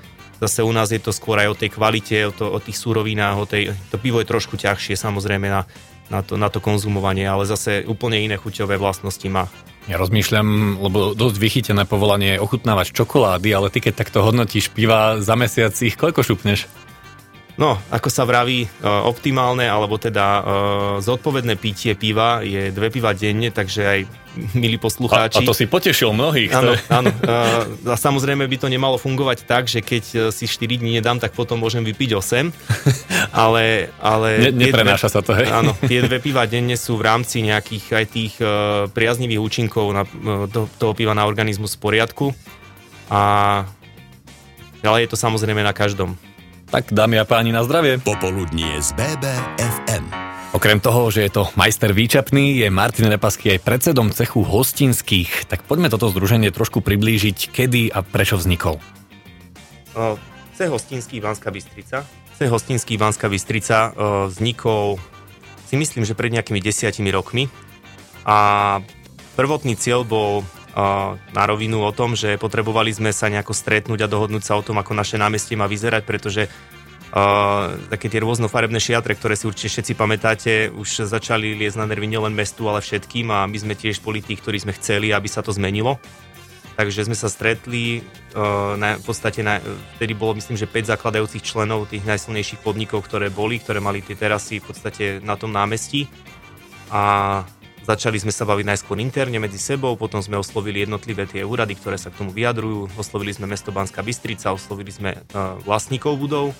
Zase 0.41 0.65
u 0.65 0.73
nás 0.73 0.89
je 0.89 0.97
to 0.97 1.13
skôr 1.13 1.37
aj 1.37 1.53
o 1.53 1.59
tej 1.59 1.69
kvalite, 1.69 2.17
o, 2.25 2.33
to, 2.33 2.49
o 2.49 2.57
tých 2.57 2.73
súrovinách, 2.73 3.37
o 3.37 3.45
tej, 3.45 3.77
to 3.93 4.01
pivo 4.01 4.17
je 4.17 4.25
trošku 4.25 4.57
ťažšie 4.57 4.97
samozrejme 4.97 5.45
na, 5.45 5.69
na, 6.09 6.25
to, 6.25 6.33
na 6.33 6.49
to 6.49 6.57
konzumovanie, 6.57 7.29
ale 7.29 7.45
zase 7.45 7.85
úplne 7.85 8.17
iné 8.17 8.41
chuťové 8.41 8.81
vlastnosti 8.81 9.29
má. 9.29 9.45
Ja 9.85 10.01
rozmýšľam, 10.01 10.81
lebo 10.81 11.13
dosť 11.13 11.37
vychytené 11.37 11.85
povolanie 11.85 12.37
je 12.37 12.43
ochutnávať 12.43 12.89
čokolády, 12.89 13.49
ale 13.53 13.69
ty 13.69 13.85
keď 13.85 14.01
takto 14.01 14.25
hodnotíš 14.25 14.73
piva 14.73 15.21
za 15.21 15.37
mesiac 15.37 15.73
ich 15.77 15.93
koľko 15.93 16.25
šupneš? 16.25 16.65
No, 17.61 17.77
ako 17.93 18.09
sa 18.09 18.25
vraví, 18.25 18.65
e, 18.65 18.69
optimálne 18.81 19.69
alebo 19.69 20.01
teda 20.01 20.25
e, 20.25 20.41
zodpovedné 21.05 21.57
pitie 21.61 21.93
piva 21.93 22.41
je 22.41 22.73
dve 22.73 22.89
piva 22.89 23.13
denne, 23.13 23.53
takže 23.53 23.81
aj 23.85 23.99
milí 24.55 24.77
poslucháči. 24.79 25.37
A, 25.37 25.41
a 25.43 25.47
to 25.47 25.53
si 25.55 25.67
potešil 25.67 26.15
mnohých. 26.15 26.51
Áno, 26.51 26.73
áno. 26.87 27.09
E, 27.11 27.89
a 27.89 27.95
samozrejme 27.95 28.47
by 28.47 28.57
to 28.61 28.67
nemalo 28.71 28.95
fungovať 28.95 29.43
tak, 29.43 29.67
že 29.67 29.83
keď 29.83 30.31
si 30.31 30.45
4 30.47 30.79
dní 30.79 30.99
nedám, 30.99 31.19
tak 31.19 31.35
potom 31.35 31.59
môžem 31.59 31.83
vypiť 31.83 32.15
8. 32.17 32.51
Ale... 33.31 33.91
ale 34.01 34.51
ne, 34.51 34.67
neprenáša 34.67 35.07
dve, 35.07 35.15
sa 35.15 35.21
to, 35.23 35.31
hej? 35.35 35.47
Áno, 35.47 35.71
tie 35.87 36.03
dve 36.03 36.19
piva 36.25 36.43
denne 36.43 36.75
sú 36.75 36.99
v 36.99 37.07
rámci 37.07 37.39
nejakých 37.43 37.85
aj 37.95 38.05
tých 38.11 38.33
priaznivých 38.91 39.39
účinkov 39.39 39.95
na, 39.95 40.03
to, 40.51 40.67
toho 40.75 40.91
piva 40.91 41.15
na 41.15 41.23
organizmus 41.23 41.79
v 41.79 41.79
poriadku. 41.79 42.35
A 43.07 43.63
ale 44.81 45.05
je 45.05 45.13
to 45.13 45.17
samozrejme 45.17 45.61
na 45.61 45.73
každom. 45.73 46.17
Tak 46.71 46.89
dámy 46.95 47.19
a 47.19 47.25
páni, 47.27 47.51
na 47.51 47.61
zdravie. 47.67 47.99
Popoludnie 47.99 48.79
z 48.79 48.95
BBFM. 48.95 50.20
Okrem 50.51 50.83
toho, 50.83 51.07
že 51.07 51.23
je 51.23 51.31
to 51.31 51.47
majster 51.55 51.95
výčapný, 51.95 52.59
je 52.59 52.67
Martin 52.67 53.07
Repasky 53.07 53.55
aj 53.55 53.63
predsedom 53.63 54.11
cechu 54.11 54.43
hostinských. 54.43 55.47
Tak 55.47 55.63
poďme 55.63 55.87
toto 55.87 56.11
združenie 56.11 56.51
trošku 56.51 56.83
priblížiť, 56.83 57.55
kedy 57.55 57.87
a 57.87 58.03
prečo 58.03 58.35
vznikol. 58.35 58.75
Cech 60.51 60.67
hostinský 60.67 61.23
Banská 61.23 61.55
Bystrica. 61.55 62.03
Cech 62.35 62.51
hostinský 62.51 62.99
Banská 62.99 63.31
Bystrica 63.31 63.95
vznikol 64.27 64.99
si 65.71 65.79
myslím, 65.79 66.03
že 66.03 66.19
pred 66.19 66.35
nejakými 66.35 66.59
desiatimi 66.59 67.15
rokmi. 67.15 67.47
A 68.27 68.83
prvotný 69.39 69.79
cieľ 69.79 70.03
bol 70.03 70.43
na 71.31 71.43
rovinu 71.47 71.79
o 71.79 71.95
tom, 71.95 72.11
že 72.11 72.35
potrebovali 72.35 72.91
sme 72.91 73.15
sa 73.15 73.31
nejako 73.31 73.55
stretnúť 73.55 74.03
a 74.03 74.11
dohodnúť 74.11 74.43
sa 74.43 74.59
o 74.59 74.65
tom, 74.67 74.83
ako 74.83 74.99
naše 74.99 75.15
námestie 75.15 75.55
má 75.55 75.71
vyzerať, 75.71 76.03
pretože 76.03 76.51
Také 77.91 78.07
tie 78.07 78.23
rôznofarebné 78.23 78.79
šiatre, 78.79 79.19
ktoré 79.19 79.35
si 79.35 79.43
určite 79.43 79.67
všetci 79.67 79.93
pamätáte, 79.99 80.51
už 80.71 81.11
začali 81.11 81.59
liesť 81.59 81.83
na 81.83 81.91
nervy 81.91 82.07
nielen 82.07 82.31
mestu, 82.31 82.71
ale 82.71 82.79
všetkým 82.79 83.27
a 83.35 83.43
my 83.51 83.57
sme 83.59 83.75
tiež 83.75 83.99
boli 83.99 84.23
tí, 84.23 84.39
ktorí 84.39 84.63
sme 84.63 84.71
chceli, 84.79 85.11
aby 85.11 85.27
sa 85.27 85.43
to 85.43 85.51
zmenilo. 85.51 85.99
Takže 86.79 87.11
sme 87.11 87.17
sa 87.19 87.27
stretli, 87.27 87.99
uh, 88.31 88.79
na, 88.79 88.95
v 88.95 89.03
podstate 89.03 89.43
na, 89.43 89.59
vtedy 89.99 90.15
bolo 90.15 90.39
myslím, 90.39 90.55
že 90.55 90.71
5 90.71 90.87
zakladajúcich 90.95 91.43
členov 91.43 91.91
tých 91.91 92.07
najsilnejších 92.07 92.63
podnikov, 92.63 93.03
ktoré 93.03 93.27
boli, 93.27 93.59
ktoré 93.59 93.83
mali 93.83 93.99
tie 93.99 94.15
terasy 94.15 94.63
v 94.63 94.71
podstate 94.71 95.03
na 95.19 95.35
tom 95.35 95.51
námestí. 95.51 96.07
A 96.95 97.43
Začali 97.81 98.21
sme 98.21 98.29
sa 98.29 98.45
baviť 98.45 98.61
najskôr 98.61 98.93
interne 99.01 99.41
medzi 99.41 99.57
sebou, 99.57 99.97
potom 99.97 100.21
sme 100.21 100.37
oslovili 100.37 100.85
jednotlivé 100.85 101.25
tie 101.25 101.41
úrady, 101.41 101.73
ktoré 101.73 101.97
sa 101.97 102.13
k 102.13 102.21
tomu 102.21 102.29
vyjadrujú. 102.29 102.93
Oslovili 102.93 103.33
sme 103.33 103.49
mesto 103.49 103.73
Banská 103.73 104.05
Bystrica, 104.05 104.53
oslovili 104.53 104.93
sme 104.93 105.17
uh, 105.17 105.57
vlastníkov 105.65 106.13
budov, 106.21 106.53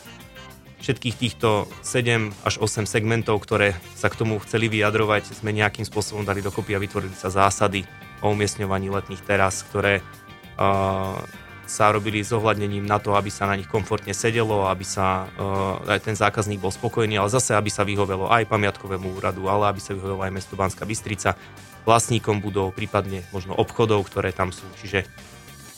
všetkých 0.82 1.16
týchto 1.16 1.70
7 1.86 2.34
až 2.44 2.58
8 2.58 2.90
segmentov, 2.90 3.40
ktoré 3.46 3.78
sa 3.94 4.10
k 4.10 4.18
tomu 4.18 4.42
chceli 4.42 4.68
vyjadrovať, 4.68 5.38
sme 5.38 5.54
nejakým 5.54 5.86
spôsobom 5.86 6.26
dali 6.26 6.42
dokopy 6.42 6.74
a 6.74 6.82
vytvorili 6.82 7.14
sa 7.14 7.30
zásady 7.30 7.86
o 8.26 8.34
umiestňovaní 8.34 8.90
letných 8.90 9.22
teras, 9.22 9.62
ktoré 9.70 10.02
uh, 10.02 11.22
sa 11.70 11.88
robili 11.94 12.20
s 12.20 12.36
ohľadnením 12.36 12.84
na 12.84 13.00
to, 13.00 13.16
aby 13.16 13.32
sa 13.32 13.48
na 13.48 13.56
nich 13.56 13.70
komfortne 13.70 14.12
sedelo, 14.12 14.68
aby 14.68 14.84
sa 14.84 15.30
uh, 15.38 15.80
aj 15.88 16.02
ten 16.04 16.18
zákazník 16.18 16.60
bol 16.60 16.74
spokojný, 16.74 17.16
ale 17.16 17.32
zase, 17.32 17.56
aby 17.56 17.72
sa 17.72 17.88
vyhovelo 17.88 18.28
aj 18.28 18.50
pamiatkovému 18.50 19.22
úradu, 19.22 19.48
ale 19.48 19.72
aby 19.72 19.80
sa 19.80 19.96
vyhovelo 19.96 20.26
aj 20.26 20.34
mesto 20.34 20.60
Banská 20.60 20.84
Bystrica, 20.84 21.38
vlastníkom 21.86 22.42
budov, 22.44 22.74
prípadne 22.76 23.26
možno 23.34 23.58
obchodov, 23.58 24.06
ktoré 24.06 24.34
tam 24.36 24.54
sú. 24.54 24.66
Čiže 24.78 25.06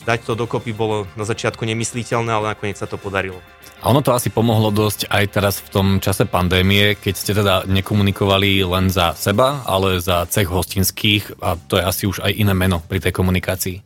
dať 0.04 0.20
to 0.28 0.32
dokopy 0.36 0.76
bolo 0.76 1.08
na 1.16 1.24
začiatku 1.24 1.64
nemysliteľné, 1.64 2.30
ale 2.30 2.52
nakoniec 2.52 2.76
sa 2.76 2.84
to 2.84 3.00
podarilo. 3.00 3.40
A 3.84 3.92
ono 3.92 4.00
to 4.00 4.16
asi 4.16 4.32
pomohlo 4.32 4.72
dosť 4.72 5.12
aj 5.12 5.24
teraz 5.28 5.60
v 5.60 5.68
tom 5.68 5.86
čase 6.00 6.24
pandémie, 6.24 6.96
keď 6.96 7.14
ste 7.16 7.32
teda 7.36 7.68
nekomunikovali 7.68 8.64
len 8.64 8.88
za 8.88 9.12
seba, 9.12 9.60
ale 9.68 10.00
za 10.00 10.24
cech 10.24 10.48
hostinských 10.48 11.36
a 11.44 11.60
to 11.60 11.76
je 11.76 11.84
asi 11.84 12.02
už 12.08 12.24
aj 12.24 12.32
iné 12.32 12.56
meno 12.56 12.80
pri 12.80 13.04
tej 13.04 13.12
komunikácii. 13.12 13.84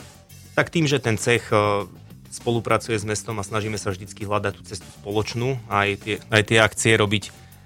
Tak 0.55 0.71
tým, 0.71 0.87
že 0.87 1.03
ten 1.03 1.19
cech 1.19 1.51
e, 1.51 1.87
spolupracuje 2.31 2.95
s 2.95 3.03
mestom 3.03 3.43
a 3.43 3.47
snažíme 3.47 3.75
sa 3.75 3.91
vždycky 3.91 4.23
hľadať 4.23 4.53
tú 4.55 4.63
cestu 4.71 4.87
spoločnú 5.03 5.59
a 5.67 5.91
aj 5.91 5.91
tie, 5.99 6.17
aj 6.31 6.43
tie 6.47 6.59
akcie 6.63 6.93
robiť, 6.95 7.25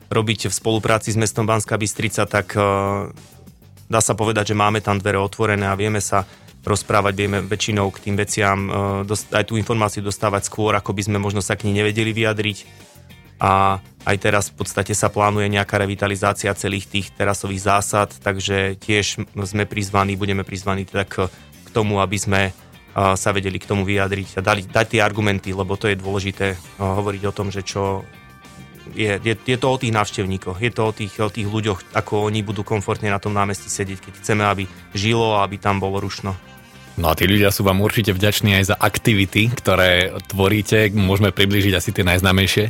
robiť 0.08 0.48
v 0.48 0.54
spolupráci 0.56 1.12
s 1.12 1.20
mestom 1.20 1.44
Banská 1.44 1.76
Bystrica, 1.76 2.24
tak 2.24 2.56
e, 2.56 2.60
dá 3.92 4.00
sa 4.00 4.16
povedať, 4.16 4.52
že 4.52 4.60
máme 4.60 4.80
tam 4.80 4.96
dvere 4.96 5.20
otvorené 5.20 5.68
a 5.68 5.76
vieme 5.76 6.00
sa 6.00 6.24
rozprávať, 6.62 7.14
vieme 7.14 7.38
väčšinou 7.42 7.90
k 7.90 8.08
tým 8.08 8.16
veciam 8.18 8.58
e, 8.70 9.14
aj 9.34 9.44
tú 9.50 9.58
informáciu 9.58 10.02
dostávať 10.02 10.46
skôr, 10.46 10.78
ako 10.78 10.94
by 10.94 11.02
sme 11.10 11.18
možno 11.18 11.42
sa 11.42 11.58
k 11.58 11.66
ní 11.66 11.82
nevedeli 11.82 12.14
vyjadriť. 12.14 12.90
A 13.42 13.82
aj 14.06 14.16
teraz 14.22 14.54
v 14.54 14.62
podstate 14.62 14.94
sa 14.94 15.10
plánuje 15.10 15.50
nejaká 15.50 15.74
revitalizácia 15.74 16.54
celých 16.54 16.86
tých 16.86 17.06
terasových 17.10 17.66
zásad, 17.66 18.14
takže 18.22 18.78
tiež 18.78 19.26
sme 19.26 19.66
prizvaní, 19.66 20.14
budeme 20.14 20.46
prizvaní 20.46 20.86
teda 20.86 21.02
k, 21.02 21.26
k 21.66 21.68
tomu, 21.74 21.98
aby 21.98 22.14
sme 22.14 22.40
e, 22.48 22.52
sa 22.94 23.30
vedeli 23.34 23.58
k 23.58 23.66
tomu 23.66 23.82
vyjadriť 23.82 24.38
a 24.38 24.40
dali, 24.46 24.62
dať 24.62 24.86
tie 24.94 25.00
argumenty, 25.02 25.50
lebo 25.50 25.74
to 25.74 25.90
je 25.90 25.98
dôležité 25.98 26.54
e, 26.54 26.56
hovoriť 26.78 27.22
o 27.26 27.34
tom, 27.34 27.50
že 27.50 27.66
čo 27.66 28.06
je, 28.94 29.18
je, 29.18 29.34
je 29.34 29.58
to 29.58 29.66
o 29.66 29.80
tých 29.80 29.94
návštevníkoch, 29.94 30.58
je 30.58 30.70
to 30.70 30.82
o 30.82 30.92
tých, 30.94 31.14
o 31.18 31.30
tých 31.30 31.46
ľuďoch, 31.46 31.94
ako 31.94 32.26
oni 32.30 32.42
budú 32.42 32.66
komfortne 32.66 33.10
na 33.10 33.18
tom 33.18 33.34
námestí 33.34 33.70
sedieť, 33.70 33.98
keď 33.98 34.12
chceme, 34.18 34.42
aby 34.46 34.64
žilo 34.94 35.38
a 35.38 35.46
aby 35.46 35.58
tam 35.58 35.78
bolo 35.78 36.02
rušno. 36.02 36.51
No 37.00 37.08
a 37.08 37.16
tí 37.16 37.24
ľudia 37.24 37.48
sú 37.48 37.64
vám 37.64 37.80
určite 37.80 38.12
vďační 38.12 38.60
aj 38.60 38.64
za 38.72 38.76
aktivity, 38.76 39.48
ktoré 39.48 40.12
tvoríte. 40.28 40.92
Môžeme 40.92 41.32
približiť 41.32 41.72
asi 41.72 41.90
tie 41.90 42.04
najznámejšie? 42.04 42.64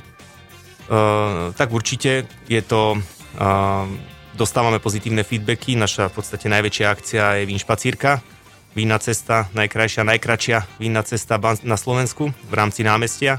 Uh, 0.86 1.50
tak 1.58 1.74
určite 1.74 2.30
je 2.46 2.62
to... 2.62 3.02
Uh, 3.38 3.90
dostávame 4.32 4.80
pozitívne 4.80 5.28
feedbacky. 5.28 5.76
Naša 5.76 6.08
v 6.08 6.16
podstate 6.16 6.48
najväčšia 6.48 6.86
akcia 6.88 7.24
je 7.42 7.48
Vínšpacírka. 7.52 8.24
Vínna 8.72 8.96
cesta, 8.96 9.52
najkrajšia, 9.52 10.08
najkračšia 10.08 10.80
vínna 10.80 11.04
cesta 11.04 11.36
na 11.60 11.76
Slovensku 11.76 12.32
v 12.32 12.54
rámci 12.56 12.80
námestia, 12.80 13.36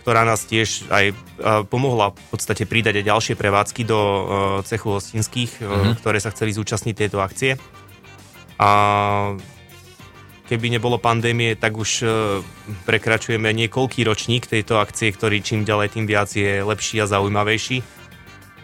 ktorá 0.00 0.24
nás 0.24 0.48
tiež 0.48 0.88
aj 0.88 1.12
pomohla 1.68 2.16
v 2.16 2.26
podstate 2.32 2.64
pridať 2.64 3.04
aj 3.04 3.08
ďalšie 3.12 3.34
prevádzky 3.36 3.84
do 3.84 4.00
cechu 4.64 4.96
hostinských, 4.96 5.60
uh-huh. 5.60 5.92
ktoré 6.00 6.16
sa 6.16 6.32
chceli 6.32 6.56
zúčastniť 6.56 6.96
tejto 6.96 7.20
akcie. 7.20 7.60
A 8.56 8.70
keby 10.48 10.76
nebolo 10.76 11.00
pandémie, 11.00 11.56
tak 11.56 11.76
už 11.76 11.90
e, 12.04 12.06
prekračujeme 12.84 13.48
niekoľký 13.48 14.04
ročník 14.04 14.44
tejto 14.44 14.76
akcie, 14.76 15.08
ktorý 15.12 15.40
čím 15.40 15.64
ďalej 15.64 15.96
tým 15.96 16.04
viac 16.04 16.28
je 16.32 16.60
lepší 16.60 17.00
a 17.00 17.08
zaujímavejší. 17.08 17.80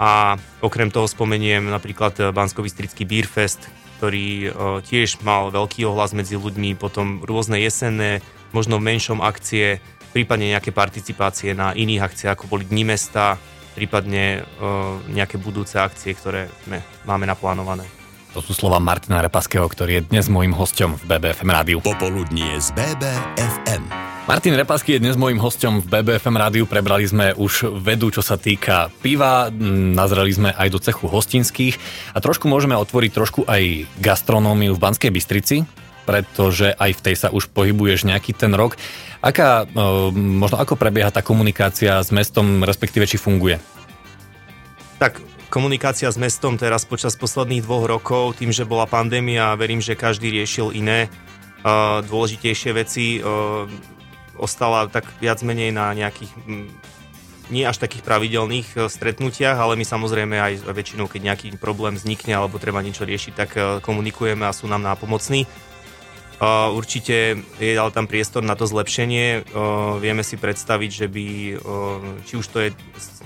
A 0.00 0.40
okrem 0.64 0.88
toho 0.88 1.08
spomeniem 1.08 1.68
napríklad 1.72 2.14
e, 2.20 2.22
bansko 2.32 2.64
Beer 3.08 3.28
Fest, 3.28 3.72
ktorý 4.00 4.28
e, 4.28 4.49
tiež 4.84 5.25
mal 5.25 5.49
veľký 5.49 5.88
ohlas 5.88 6.12
medzi 6.12 6.37
ľuďmi, 6.37 6.76
potom 6.76 7.25
rôzne 7.25 7.56
jesenné, 7.60 8.20
možno 8.52 8.76
v 8.76 8.92
menšom 8.92 9.25
akcie, 9.25 9.80
prípadne 10.12 10.52
nejaké 10.52 10.72
participácie 10.76 11.56
na 11.56 11.72
iných 11.72 12.04
akciách, 12.04 12.34
ako 12.37 12.50
boli 12.50 12.64
Dni 12.68 12.82
mesta, 12.82 13.40
prípadne 13.78 14.42
nejaké 15.14 15.38
budúce 15.38 15.78
akcie, 15.78 16.18
ktoré 16.18 16.50
máme 17.06 17.30
naplánované. 17.30 18.00
To 18.30 18.38
sú 18.38 18.54
slova 18.54 18.78
Martina 18.78 19.18
Repaského, 19.18 19.66
ktorý 19.66 19.99
je 19.99 20.06
dnes 20.06 20.30
môjim 20.30 20.54
hostom 20.54 20.94
v 20.94 21.02
BBFM 21.02 21.50
rádiu. 21.50 21.78
Popoludnie 21.82 22.62
z 22.62 22.70
BBFM. 22.78 23.82
Martin 24.30 24.54
Repasky 24.54 24.94
je 24.94 25.02
dnes 25.02 25.18
môjim 25.18 25.42
hostom 25.42 25.82
v 25.82 25.99
BBFM 25.99 26.38
rádiu. 26.38 26.62
Prebrali 26.62 27.02
sme 27.10 27.34
už 27.34 27.75
vedu, 27.82 28.14
čo 28.14 28.22
sa 28.22 28.38
týka 28.38 28.87
piva, 29.02 29.50
nazreli 29.99 30.30
sme 30.30 30.54
aj 30.54 30.68
do 30.70 30.78
cechu 30.78 31.10
hostinských 31.10 31.75
a 32.14 32.22
trošku 32.22 32.46
môžeme 32.46 32.78
otvoriť 32.78 33.10
trošku 33.10 33.50
aj 33.50 33.90
gastronómiu 33.99 34.78
v 34.78 34.82
Banskej 34.87 35.10
Bystrici, 35.10 35.66
pretože 36.06 36.70
aj 36.78 37.02
v 37.02 37.02
tej 37.10 37.14
sa 37.18 37.34
už 37.34 37.50
pohybuješ 37.50 38.06
nejaký 38.06 38.30
ten 38.38 38.54
rok. 38.54 38.78
Aká, 39.18 39.66
e, 39.66 39.75
možno 40.14 40.62
ako 40.62 40.78
prebieha 40.78 41.10
tá 41.10 41.26
komunikácia 41.26 41.99
s 41.99 42.14
mestom, 42.14 42.62
respektíve 42.62 43.10
či 43.10 43.18
funguje? 43.18 43.58
Tak 45.02 45.18
komunikácia 45.50 46.07
s 46.07 46.16
mestom 46.16 46.54
teraz 46.54 46.87
počas 46.87 47.19
posledných 47.19 47.66
dvoch 47.66 47.90
rokov, 47.90 48.38
tým, 48.38 48.54
že 48.54 48.62
bola 48.62 48.87
pandémia, 48.87 49.59
verím, 49.59 49.83
že 49.83 49.99
každý 49.99 50.30
riešil 50.30 50.71
iné 50.73 51.11
uh, 51.11 52.00
dôležitejšie 52.07 52.71
veci. 52.73 53.19
Uh, 53.19 53.66
ostala 54.38 54.87
tak 54.87 55.04
viac 55.19 55.42
menej 55.42 55.75
na 55.75 55.92
nejakých 55.92 56.33
m, 56.47 56.71
nie 57.50 57.66
až 57.66 57.83
takých 57.83 58.07
pravidelných 58.07 58.69
uh, 58.78 58.87
stretnutiach, 58.87 59.59
ale 59.59 59.75
my 59.75 59.83
samozrejme 59.83 60.38
aj 60.38 60.71
väčšinou, 60.71 61.11
keď 61.11 61.21
nejaký 61.35 61.47
problém 61.59 61.99
vznikne 61.99 62.38
alebo 62.38 62.62
treba 62.62 62.80
niečo 62.80 63.02
riešiť, 63.02 63.33
tak 63.35 63.50
komunikujeme 63.83 64.47
a 64.47 64.54
sú 64.54 64.71
nám 64.71 64.87
nápomocní. 64.87 65.50
Určite 66.40 67.37
je 67.61 67.76
ale 67.76 67.92
tam 67.92 68.09
priestor 68.09 68.40
na 68.40 68.56
to 68.56 68.64
zlepšenie. 68.64 69.44
Uh, 69.52 70.00
vieme 70.00 70.25
si 70.25 70.40
predstaviť, 70.40 70.90
že 70.90 71.06
by, 71.12 71.26
uh, 71.61 72.25
či 72.25 72.40
už 72.40 72.47
to 72.49 72.59
je 72.64 72.73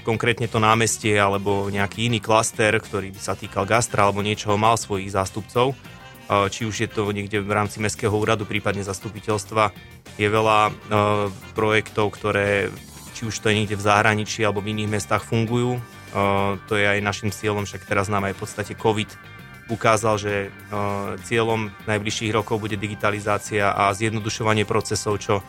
konkrétne 0.03 0.51
to 0.51 0.59
námestie 0.59 1.15
alebo 1.15 1.71
nejaký 1.71 2.11
iný 2.11 2.19
klaster, 2.19 2.75
ktorý 2.75 3.15
by 3.15 3.21
sa 3.23 3.39
týkal 3.39 3.71
gastra 3.71 4.11
alebo 4.11 4.19
niečoho, 4.19 4.59
mal 4.59 4.75
svojich 4.75 5.15
zástupcov. 5.15 5.79
Či 6.25 6.65
už 6.65 6.77
je 6.85 6.89
to 6.89 7.05
niekde 7.13 7.37
v 7.45 7.53
rámci 7.53 7.85
Mestského 7.85 8.13
úradu, 8.13 8.49
prípadne 8.49 8.81
zastupiteľstva. 8.81 9.77
Je 10.17 10.25
veľa 10.25 10.73
projektov, 11.53 12.17
ktoré 12.17 12.73
či 13.13 13.29
už 13.29 13.45
to 13.45 13.53
je 13.53 13.61
niekde 13.61 13.77
v 13.77 13.85
zahraničí 13.85 14.41
alebo 14.41 14.65
v 14.65 14.73
iných 14.73 14.89
mestách 14.89 15.25
fungujú. 15.25 15.77
To 16.69 16.73
je 16.73 16.85
aj 16.85 17.05
našim 17.05 17.29
cieľom, 17.29 17.69
však 17.69 17.85
teraz 17.85 18.09
nám 18.09 18.25
aj 18.25 18.35
v 18.37 18.41
podstate 18.41 18.73
COVID 18.73 19.34
ukázal, 19.73 20.15
že 20.21 20.35
cieľom 21.25 21.73
najbližších 21.89 22.35
rokov 22.37 22.61
bude 22.61 22.77
digitalizácia 22.77 23.73
a 23.73 23.93
zjednodušovanie 23.97 24.69
procesov, 24.69 25.21
čo 25.21 25.41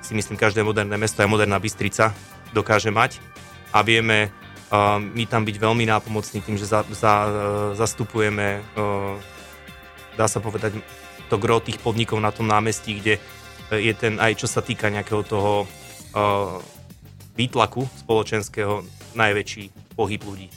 si 0.00 0.16
myslím 0.16 0.40
každé 0.40 0.64
moderné 0.64 0.96
mesto 0.96 1.20
a 1.20 1.28
moderná 1.28 1.60
Bystrica 1.60 2.14
dokáže 2.56 2.88
mať. 2.88 3.20
A 3.76 3.84
vieme 3.84 4.32
my 4.96 5.24
tam 5.28 5.44
byť 5.48 5.56
veľmi 5.56 5.84
nápomocní 5.88 6.40
tým, 6.44 6.56
že 6.60 6.68
za, 6.68 6.84
za, 6.92 7.14
zastupujeme, 7.76 8.64
dá 10.16 10.26
sa 10.28 10.40
povedať, 10.40 10.76
to 11.28 11.36
gro 11.36 11.60
tých 11.60 11.80
podnikov 11.80 12.20
na 12.20 12.32
tom 12.32 12.48
námestí, 12.48 13.00
kde 13.00 13.20
je 13.68 13.92
ten 13.92 14.16
aj 14.16 14.40
čo 14.40 14.48
sa 14.48 14.64
týka 14.64 14.88
nejakého 14.88 15.20
toho 15.24 15.68
výtlaku 17.36 17.84
spoločenského 18.00 18.80
najväčší 19.12 19.92
pohyb 19.92 20.20
ľudí. 20.24 20.48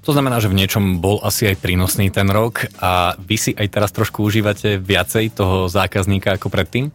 To 0.00 0.16
znamená, 0.16 0.40
že 0.40 0.48
v 0.48 0.56
niečom 0.56 0.96
bol 0.96 1.20
asi 1.20 1.52
aj 1.52 1.60
prínosný 1.60 2.08
ten 2.08 2.24
rok 2.32 2.64
a 2.80 3.12
vy 3.20 3.36
si 3.36 3.52
aj 3.52 3.68
teraz 3.68 3.90
trošku 3.92 4.24
užívate 4.24 4.80
viacej 4.80 5.36
toho 5.36 5.68
zákazníka 5.68 6.40
ako 6.40 6.48
predtým? 6.48 6.88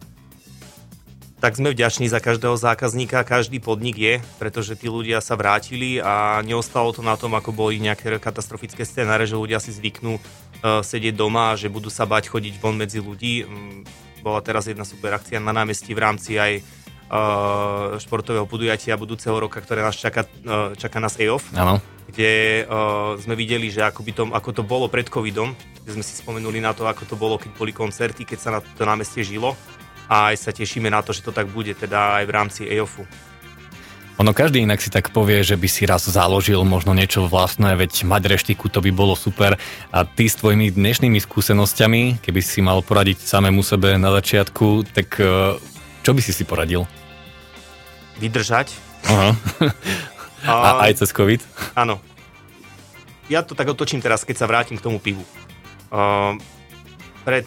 Tak 1.36 1.60
sme 1.60 1.70
vďační 1.70 2.10
za 2.10 2.18
každého 2.18 2.58
zákazníka, 2.58 3.22
každý 3.22 3.62
podnik 3.62 3.94
je, 3.94 4.14
pretože 4.40 4.74
tí 4.74 4.90
ľudia 4.90 5.22
sa 5.22 5.38
vrátili 5.38 6.02
a 6.02 6.42
neostalo 6.42 6.90
to 6.90 7.04
na 7.04 7.14
tom, 7.14 7.36
ako 7.38 7.54
boli 7.54 7.78
nejaké 7.78 8.18
katastrofické 8.18 8.82
scenáre, 8.82 9.28
že 9.28 9.38
ľudia 9.38 9.62
si 9.62 9.70
zvyknú 9.70 10.16
uh, 10.18 10.82
sedieť 10.82 11.14
doma 11.14 11.54
a 11.54 11.58
že 11.60 11.70
budú 11.70 11.92
sa 11.92 12.08
bať 12.08 12.32
chodiť 12.32 12.58
von 12.58 12.74
medzi 12.74 12.98
ľudí. 12.98 13.46
Um, 13.46 13.86
bola 14.24 14.42
teraz 14.42 14.66
jedna 14.66 14.82
super 14.82 15.14
akcia 15.14 15.38
na 15.38 15.54
námestí 15.54 15.94
v 15.94 16.02
rámci 16.02 16.34
aj 16.34 16.58
športového 18.02 18.50
podujatia 18.50 18.98
budúceho 18.98 19.38
roka, 19.38 19.62
ktoré 19.62 19.82
nás 19.82 19.94
čaká, 19.94 20.26
uh, 20.26 20.74
čaká 20.74 20.98
nás 20.98 21.18
EOF. 21.18 21.54
Áno 21.54 21.78
kde 22.06 22.64
uh, 22.64 23.18
sme 23.18 23.34
videli, 23.34 23.66
že 23.66 23.82
ako, 23.82 24.00
by 24.06 24.12
to, 24.14 24.24
ako 24.30 24.50
to 24.54 24.62
bolo 24.62 24.86
pred 24.86 25.10
covidom, 25.10 25.58
kde 25.82 25.98
sme 25.98 26.04
si 26.06 26.14
spomenuli 26.14 26.62
na 26.62 26.70
to, 26.70 26.86
ako 26.86 27.02
to 27.02 27.18
bolo, 27.18 27.34
keď 27.34 27.50
boli 27.58 27.74
koncerty, 27.74 28.22
keď 28.22 28.38
sa 28.38 28.50
na 28.56 28.60
to 28.62 28.82
námestie 28.86 29.26
žilo 29.26 29.58
a 30.06 30.30
aj 30.30 30.36
sa 30.38 30.50
tešíme 30.54 30.86
na 30.86 31.02
to, 31.02 31.10
že 31.10 31.26
to 31.26 31.34
tak 31.34 31.50
bude, 31.50 31.74
teda 31.74 32.22
aj 32.22 32.24
v 32.24 32.32
rámci 32.32 32.62
EOFu. 32.70 33.02
Ono 34.16 34.32
každý 34.32 34.64
inak 34.64 34.80
si 34.80 34.88
tak 34.88 35.12
povie, 35.12 35.44
že 35.44 35.60
by 35.60 35.68
si 35.68 35.84
raz 35.84 36.08
založil 36.08 36.64
možno 36.64 36.96
niečo 36.96 37.28
vlastné, 37.28 37.76
veď 37.76 38.08
mať 38.08 38.32
reštiku 38.32 38.72
to 38.72 38.80
by 38.80 38.88
bolo 38.88 39.12
super. 39.12 39.60
A 39.92 40.08
ty 40.08 40.24
s 40.24 40.40
tvojimi 40.40 40.72
dnešnými 40.72 41.20
skúsenosťami, 41.20 42.24
keby 42.24 42.40
si 42.40 42.64
mal 42.64 42.80
poradiť 42.80 43.20
samému 43.20 43.60
sebe 43.60 44.00
na 44.00 44.08
začiatku, 44.16 44.88
tak 44.88 45.20
uh, 45.20 45.60
čo 46.06 46.14
by 46.14 46.22
si 46.22 46.30
si 46.30 46.46
poradil? 46.46 46.86
Vydržať. 48.22 48.70
Aha. 49.10 49.34
A, 50.46 50.54
a 50.54 50.86
aj 50.86 51.02
cez 51.02 51.10
COVID? 51.10 51.42
Áno. 51.74 51.98
Ja 53.26 53.42
to 53.42 53.58
tak 53.58 53.66
otočím 53.66 53.98
teraz, 53.98 54.22
keď 54.22 54.36
sa 54.38 54.46
vrátim 54.46 54.78
k 54.78 54.84
tomu 54.86 55.02
pivu. 55.02 55.26
Uh, 55.90 56.38
pred 57.26 57.42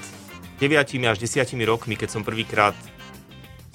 9 0.60 0.76
až 1.08 1.16
10 1.24 1.48
rokmi, 1.64 1.96
keď 1.96 2.20
som 2.20 2.28
prvýkrát 2.28 2.76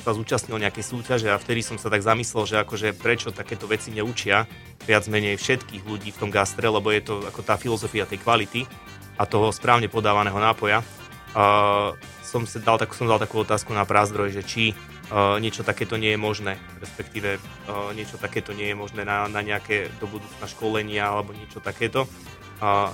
sa 0.04 0.12
zúčastnil 0.12 0.60
nejakej 0.60 0.84
súťaže 0.84 1.32
a 1.32 1.40
vtedy 1.40 1.64
som 1.64 1.80
sa 1.80 1.88
tak 1.88 2.04
zamyslel, 2.04 2.44
že 2.44 2.60
akože 2.60 2.92
prečo 2.92 3.32
takéto 3.32 3.64
veci 3.64 3.88
neučia 3.88 4.44
viac 4.84 5.08
menej 5.08 5.40
všetkých 5.40 5.88
ľudí 5.88 6.12
v 6.12 6.20
tom 6.20 6.28
gastre, 6.28 6.68
lebo 6.68 6.92
je 6.92 7.00
to 7.00 7.24
ako 7.24 7.40
tá 7.40 7.56
filozofia 7.56 8.04
tej 8.04 8.20
kvality 8.20 8.68
a 9.16 9.24
toho 9.24 9.48
správne 9.48 9.88
podávaného 9.88 10.36
nápoja. 10.36 10.84
Uh, 11.32 11.96
som, 12.34 12.42
sa 12.50 12.58
dal, 12.58 12.82
tak, 12.82 12.90
som 12.98 13.06
dal 13.06 13.22
takú 13.22 13.46
otázku 13.46 13.70
na 13.70 13.86
prázdroj, 13.86 14.34
že 14.34 14.42
či 14.42 14.64
uh, 14.74 15.38
niečo 15.38 15.62
takéto 15.62 15.94
nie 15.94 16.10
je 16.10 16.18
možné, 16.18 16.58
respektíve 16.82 17.38
uh, 17.38 17.94
niečo 17.94 18.18
takéto 18.18 18.50
nie 18.50 18.74
je 18.74 18.76
možné 18.76 19.06
na, 19.06 19.30
na 19.30 19.38
nejaké 19.38 19.86
do 20.02 20.10
budúcna 20.10 20.50
školenia 20.50 21.06
alebo 21.06 21.30
niečo 21.30 21.62
takéto. 21.62 22.10
Uh, 22.58 22.90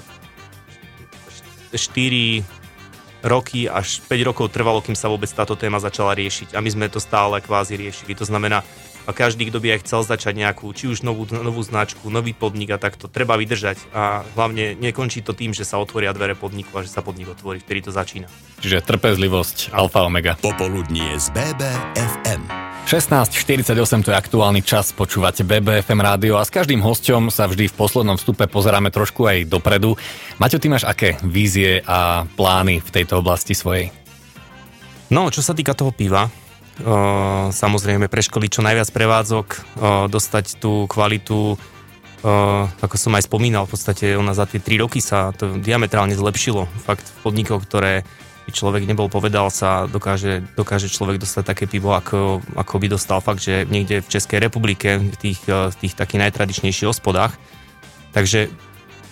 4 1.73 2.44
roky 3.25 3.64
až 3.64 4.04
5 4.04 4.28
rokov 4.28 4.52
trvalo, 4.52 4.85
kým 4.85 4.99
sa 4.99 5.09
vôbec 5.09 5.32
táto 5.32 5.56
téma 5.56 5.80
začala 5.80 6.12
riešiť 6.12 6.52
a 6.52 6.61
my 6.61 6.68
sme 6.68 6.92
to 6.92 7.00
stále 7.00 7.40
kvázi 7.40 7.80
riešili. 7.80 8.12
To 8.20 8.28
znamená, 8.28 8.61
a 9.07 9.11
každý, 9.12 9.49
kto 9.49 9.62
by 9.62 9.76
aj 9.76 9.80
chcel 9.87 10.00
začať 10.04 10.35
nejakú, 10.37 10.73
či 10.76 10.90
už 10.90 11.07
novú, 11.07 11.25
novú 11.30 11.62
značku, 11.64 12.12
nový 12.12 12.37
podnik 12.37 12.75
a 12.75 12.78
takto, 12.80 13.09
treba 13.09 13.38
vydržať 13.38 13.78
a 13.95 14.26
hlavne 14.37 14.76
nekončí 14.76 15.25
to 15.25 15.33
tým, 15.33 15.57
že 15.57 15.64
sa 15.64 15.80
otvoria 15.80 16.12
dvere 16.12 16.37
podniku 16.37 16.80
a 16.80 16.85
že 16.85 16.90
sa 16.92 17.00
podnik 17.00 17.30
otvorí, 17.33 17.61
vtedy 17.62 17.88
to 17.88 17.92
začína. 17.92 18.28
Čiže 18.61 18.85
trpezlivosť, 18.85 19.73
alfa 19.73 20.04
omega. 20.04 20.37
Popoludnie 20.40 21.16
z 21.16 21.33
BBFM. 21.33 22.71
16.48 22.90 24.02
to 24.02 24.11
je 24.11 24.16
aktuálny 24.19 24.66
čas, 24.66 24.90
počúvate 24.90 25.47
BBFM 25.47 26.02
rádio 26.02 26.40
a 26.40 26.42
s 26.42 26.50
každým 26.50 26.83
hosťom 26.83 27.30
sa 27.30 27.47
vždy 27.47 27.71
v 27.71 27.75
poslednom 27.76 28.19
vstupe 28.19 28.50
pozeráme 28.50 28.90
trošku 28.90 29.30
aj 29.30 29.47
dopredu. 29.47 29.95
Maťo, 30.42 30.59
ty 30.59 30.66
máš 30.66 30.88
aké 30.88 31.14
vízie 31.23 31.87
a 31.87 32.26
plány 32.35 32.83
v 32.83 32.90
tejto 32.90 33.23
oblasti 33.23 33.54
svojej? 33.54 33.95
No, 35.11 35.30
čo 35.30 35.38
sa 35.38 35.54
týka 35.54 35.75
toho 35.75 35.95
piva, 35.95 36.26
samozrejme 37.53 38.09
preškoliť 38.09 38.51
čo 38.51 38.64
najviac 38.64 38.88
prevádzok, 38.90 39.47
dostať 40.09 40.61
tú 40.61 40.88
kvalitu, 40.88 41.61
ako 42.81 42.97
som 43.01 43.16
aj 43.16 43.25
spomínal, 43.25 43.64
v 43.64 43.73
podstate 43.73 44.12
ona 44.12 44.37
za 44.37 44.45
tie 44.45 44.61
3 44.61 44.83
roky 44.85 45.01
sa 45.01 45.33
to 45.33 45.57
diametrálne 45.57 46.12
zlepšilo. 46.12 46.69
Fakt 46.85 47.09
v 47.09 47.19
podnikoch, 47.25 47.64
ktoré 47.64 48.05
by 48.45 48.51
človek 48.53 48.83
nebol 48.88 49.09
povedal, 49.09 49.49
sa 49.49 49.88
dokáže, 49.88 50.45
dokáže 50.57 50.93
človek 50.93 51.21
dostať 51.21 51.45
také 51.45 51.64
pivo, 51.64 51.97
ako, 51.97 52.45
ako 52.57 52.75
by 52.77 52.87
dostal 52.93 53.25
fakt, 53.25 53.40
že 53.40 53.64
niekde 53.69 54.05
v 54.05 54.11
Českej 54.12 54.40
republike, 54.40 55.01
v 55.01 55.16
tých, 55.16 55.40
v 55.49 55.75
tých 55.81 55.97
takých 55.97 56.29
najtradičnejších 56.29 56.88
hospodách. 56.88 57.37
Takže 58.12 58.53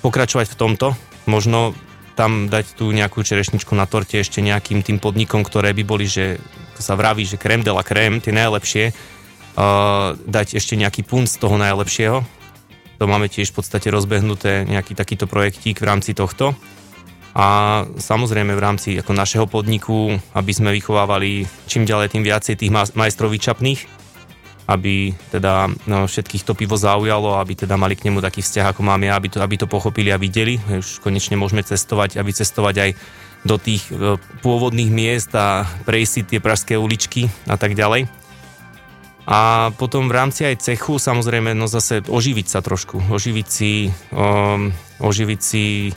pokračovať 0.04 0.52
v 0.52 0.58
tomto, 0.58 0.86
možno 1.24 1.72
tam 2.18 2.50
dať 2.50 2.74
tú 2.74 2.90
nejakú 2.90 3.22
čerešničku 3.22 3.78
na 3.78 3.86
torte 3.86 4.18
ešte 4.18 4.42
nejakým 4.42 4.82
tým 4.82 4.98
podnikom, 4.98 5.46
ktoré 5.46 5.70
by 5.70 5.82
boli, 5.86 6.10
že 6.10 6.42
ako 6.78 6.86
sa 6.86 6.94
vraví, 6.94 7.26
že 7.26 7.34
krem 7.34 7.66
de 7.66 7.74
la 7.74 7.82
krem, 7.82 8.22
tie 8.22 8.30
najlepšie, 8.30 8.94
uh, 8.94 10.14
dať 10.14 10.54
ešte 10.54 10.78
nejaký 10.78 11.02
punt 11.02 11.26
z 11.26 11.42
toho 11.42 11.58
najlepšieho. 11.58 12.22
To 13.02 13.04
máme 13.10 13.26
tiež 13.26 13.50
v 13.50 13.58
podstate 13.58 13.90
rozbehnuté 13.90 14.62
nejaký 14.62 14.94
takýto 14.94 15.26
projektík 15.26 15.82
v 15.82 15.88
rámci 15.90 16.14
tohto. 16.14 16.54
A 17.34 17.82
samozrejme 17.98 18.54
v 18.54 18.62
rámci 18.62 18.88
ako 18.94 19.10
našeho 19.10 19.50
podniku, 19.50 20.22
aby 20.38 20.52
sme 20.54 20.70
vychovávali 20.70 21.50
čím 21.66 21.82
ďalej 21.82 22.14
tým 22.14 22.22
viacej 22.22 22.54
tých 22.54 22.70
majstrov 22.70 23.34
vyčapných, 23.34 23.82
aby 24.70 25.18
teda 25.34 25.66
no, 25.90 26.06
všetkých 26.06 26.46
to 26.46 26.54
pivo 26.54 26.78
zaujalo, 26.78 27.42
aby 27.42 27.58
teda 27.58 27.74
mali 27.74 27.98
k 27.98 28.06
nemu 28.06 28.22
taký 28.22 28.38
vzťah, 28.38 28.70
ako 28.70 28.86
máme, 28.86 29.10
aby 29.10 29.34
to, 29.34 29.42
aby 29.42 29.58
to 29.58 29.66
pochopili 29.66 30.14
a 30.14 30.18
videli. 30.18 30.62
Už 30.70 31.02
konečne 31.02 31.34
môžeme 31.34 31.66
cestovať 31.66 32.18
a 32.18 32.26
vycestovať 32.26 32.74
aj 32.86 32.90
do 33.46 33.56
tých 33.60 33.86
e, 33.90 34.18
pôvodných 34.42 34.90
miest 34.90 35.30
a 35.34 35.62
prejsť 35.86 36.12
si 36.12 36.22
tie 36.26 36.40
pražské 36.42 36.74
uličky 36.74 37.30
a 37.46 37.54
tak 37.54 37.78
ďalej. 37.78 38.10
A 39.28 39.70
potom 39.76 40.08
v 40.08 40.16
rámci 40.16 40.48
aj 40.48 40.64
cechu 40.64 40.96
samozrejme 40.96 41.52
no 41.52 41.68
zase 41.68 42.00
oživiť 42.00 42.46
sa 42.48 42.64
trošku, 42.64 43.12
oživiť 43.12 43.48
si, 43.48 43.92
um, 44.16 44.72
oživiť 45.04 45.40
si 45.44 45.92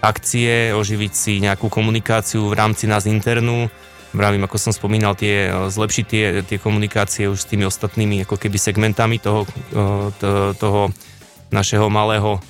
akcie, 0.00 0.72
oživiť 0.72 1.12
si 1.12 1.44
nejakú 1.44 1.68
komunikáciu 1.68 2.48
v 2.48 2.56
rámci 2.56 2.88
nás 2.88 3.04
internú, 3.04 3.68
vravím, 4.16 4.48
ako 4.48 4.56
som 4.56 4.72
spomínal, 4.72 5.12
tie, 5.12 5.52
eh, 5.52 5.68
zlepšiť 5.68 6.04
tie, 6.08 6.24
tie 6.40 6.56
komunikácie 6.56 7.28
už 7.28 7.44
s 7.44 7.50
tými 7.52 7.68
ostatnými 7.68 8.24
ako 8.24 8.40
keby 8.40 8.56
segmentami 8.56 9.20
toho, 9.20 9.44
eh, 9.44 10.56
toho 10.56 10.88
našeho 11.52 11.92
malého, 11.92 12.40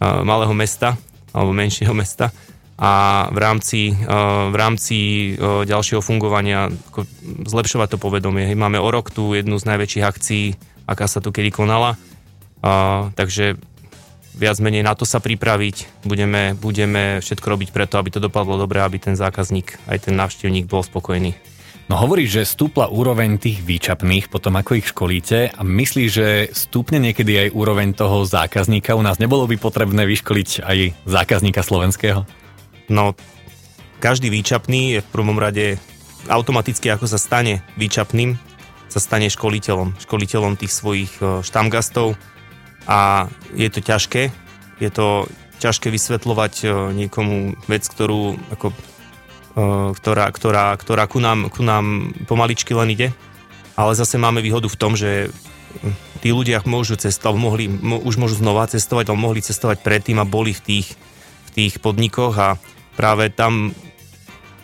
malého 0.00 0.52
mesta 0.52 0.96
alebo 1.32 1.56
menšieho 1.56 1.92
mesta 1.96 2.32
a 2.76 3.26
v 3.32 3.38
rámci, 3.40 3.96
v 3.96 4.56
rámci 4.56 4.96
ďalšieho 5.40 6.04
fungovania 6.04 6.68
zlepšovať 7.48 7.96
to 7.96 7.98
povedomie. 7.98 8.52
Máme 8.52 8.76
o 8.76 8.88
rok 8.92 9.08
tu 9.08 9.32
jednu 9.32 9.56
z 9.56 9.64
najväčších 9.64 10.04
akcií, 10.04 10.46
aká 10.84 11.08
sa 11.08 11.24
tu 11.24 11.32
kedy 11.32 11.48
konala, 11.50 11.96
takže 13.16 13.56
viac 14.36 14.60
menej 14.60 14.84
na 14.84 14.92
to 14.92 15.08
sa 15.08 15.24
pripraviť. 15.24 16.04
Budeme, 16.04 16.52
budeme 16.52 17.24
všetko 17.24 17.46
robiť 17.48 17.68
preto, 17.72 17.96
aby 17.96 18.12
to 18.12 18.20
dopadlo 18.20 18.60
dobre, 18.60 18.84
aby 18.84 19.00
ten 19.00 19.16
zákazník, 19.16 19.80
aj 19.88 20.12
ten 20.12 20.14
návštevník 20.14 20.68
bol 20.68 20.84
spokojný. 20.84 21.32
No 21.86 21.96
hovoríš, 21.96 22.42
že 22.42 22.50
stúpla 22.50 22.90
úroveň 22.90 23.38
tých 23.38 23.62
výčapných 23.62 24.26
potom 24.26 24.58
ako 24.58 24.76
ich 24.76 24.90
školíte 24.90 25.54
a 25.54 25.60
myslíš, 25.62 26.10
že 26.10 26.50
stúpne 26.50 26.98
niekedy 26.98 27.46
aj 27.46 27.54
úroveň 27.54 27.94
toho 27.94 28.26
zákazníka? 28.26 28.98
U 28.98 29.06
nás 29.06 29.22
nebolo 29.22 29.46
by 29.46 29.54
potrebné 29.54 30.02
vyškoliť 30.04 30.66
aj 30.66 30.78
zákazníka 31.06 31.62
slovenského? 31.62 32.26
No, 32.88 33.18
každý 33.98 34.30
výčapný 34.30 34.98
je 34.98 35.00
v 35.02 35.12
prvom 35.12 35.38
rade 35.40 35.80
automaticky, 36.30 36.90
ako 36.90 37.06
sa 37.10 37.18
stane 37.18 37.62
výčapným, 37.78 38.38
sa 38.86 39.00
stane 39.02 39.30
školiteľom. 39.30 39.98
Školiteľom 39.98 40.58
tých 40.58 40.72
svojich 40.74 41.12
e, 41.18 41.42
štamgastov, 41.42 42.14
a 42.86 43.26
je 43.52 43.68
to 43.68 43.82
ťažké. 43.82 44.30
Je 44.78 44.90
to 44.94 45.26
ťažké 45.58 45.90
vysvetľovať 45.90 46.54
e, 46.62 46.66
niekomu 46.94 47.58
vec, 47.66 47.82
ktorú, 47.82 48.38
ako, 48.54 48.70
e, 48.70 48.76
ktorá, 49.98 50.30
ktorá, 50.30 50.66
ktorá 50.78 51.04
ku, 51.10 51.18
nám, 51.18 51.50
ku 51.50 51.66
nám 51.66 52.14
pomaličky 52.30 52.72
len 52.78 52.94
ide. 52.94 53.08
Ale 53.74 53.98
zase 53.98 54.16
máme 54.16 54.40
výhodu 54.40 54.70
v 54.70 54.80
tom, 54.80 54.94
že 54.96 55.28
tí 56.24 56.32
ľudia 56.32 56.64
môžu 56.64 56.96
cestovať, 56.96 57.36
mohli, 57.36 57.68
už 57.82 58.16
môžu 58.16 58.40
znova 58.40 58.64
cestovať, 58.70 59.12
ale 59.12 59.18
mohli 59.20 59.44
cestovať 59.44 59.84
predtým 59.84 60.16
a 60.22 60.24
boli 60.24 60.56
v 60.56 60.62
tých, 60.64 60.88
v 60.96 61.50
tých 61.52 61.74
podnikoch 61.82 62.34
a 62.38 62.48
práve 62.96 63.30
tam 63.30 63.76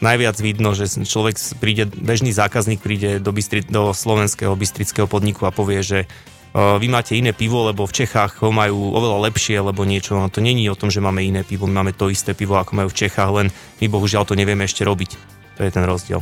najviac 0.02 0.34
vidno, 0.42 0.74
že 0.74 0.90
človek 0.90 1.38
príde, 1.62 1.86
bežný 1.86 2.34
zákazník 2.34 2.82
príde 2.82 3.22
do, 3.22 3.30
Bystri, 3.30 3.62
do 3.62 3.94
slovenského 3.94 4.50
bystrického 4.58 5.06
podniku 5.06 5.46
a 5.46 5.54
povie, 5.54 5.84
že 5.84 6.10
vy 6.52 6.84
máte 6.90 7.16
iné 7.16 7.32
pivo, 7.32 7.64
lebo 7.64 7.88
v 7.88 8.04
Čechách 8.04 8.44
ho 8.44 8.52
majú 8.52 8.92
oveľa 8.92 9.32
lepšie, 9.32 9.56
lebo 9.56 9.88
niečo. 9.88 10.20
No 10.20 10.28
to 10.28 10.44
není 10.44 10.68
o 10.68 10.76
tom, 10.76 10.92
že 10.92 11.00
máme 11.00 11.24
iné 11.24 11.48
pivo, 11.48 11.64
my 11.64 11.80
máme 11.80 11.92
to 11.96 12.12
isté 12.12 12.36
pivo, 12.36 12.60
ako 12.60 12.76
majú 12.76 12.88
v 12.92 12.98
Čechách, 13.06 13.30
len 13.32 13.48
my 13.80 13.86
bohužiaľ 13.88 14.28
to 14.28 14.36
nevieme 14.36 14.68
ešte 14.68 14.84
robiť. 14.84 15.16
To 15.56 15.64
je 15.64 15.72
ten 15.72 15.84
rozdiel. 15.88 16.20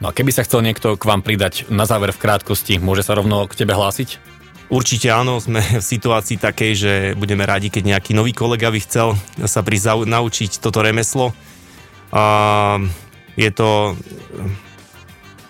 No 0.00 0.08
a 0.08 0.16
keby 0.16 0.32
sa 0.32 0.44
chcel 0.48 0.64
niekto 0.64 0.96
k 0.96 1.04
vám 1.04 1.20
pridať 1.20 1.68
na 1.68 1.84
záver 1.84 2.12
v 2.12 2.20
krátkosti, 2.20 2.80
môže 2.80 3.04
sa 3.04 3.16
rovno 3.16 3.44
k 3.48 3.52
tebe 3.52 3.76
hlásiť? 3.76 4.35
Určite 4.66 5.14
áno, 5.14 5.38
sme 5.38 5.62
v 5.62 5.84
situácii 5.84 6.42
takej, 6.42 6.72
že 6.74 6.92
budeme 7.14 7.46
radi, 7.46 7.70
keď 7.70 7.96
nejaký 7.96 8.12
nový 8.18 8.34
kolega 8.34 8.66
by 8.66 8.80
chcel 8.82 9.14
sa 9.46 9.62
prísť 9.62 10.02
naučiť 10.06 10.58
toto 10.58 10.82
remeslo. 10.82 11.30
A 12.10 12.78
je 13.38 13.50
to, 13.54 13.94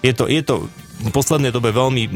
je 0.05 0.13
to, 0.13 0.25
je 0.29 0.43
to 0.45 0.55
v 0.97 1.11
poslednej 1.13 1.53
dobe 1.53 1.77
veľmi, 1.77 2.09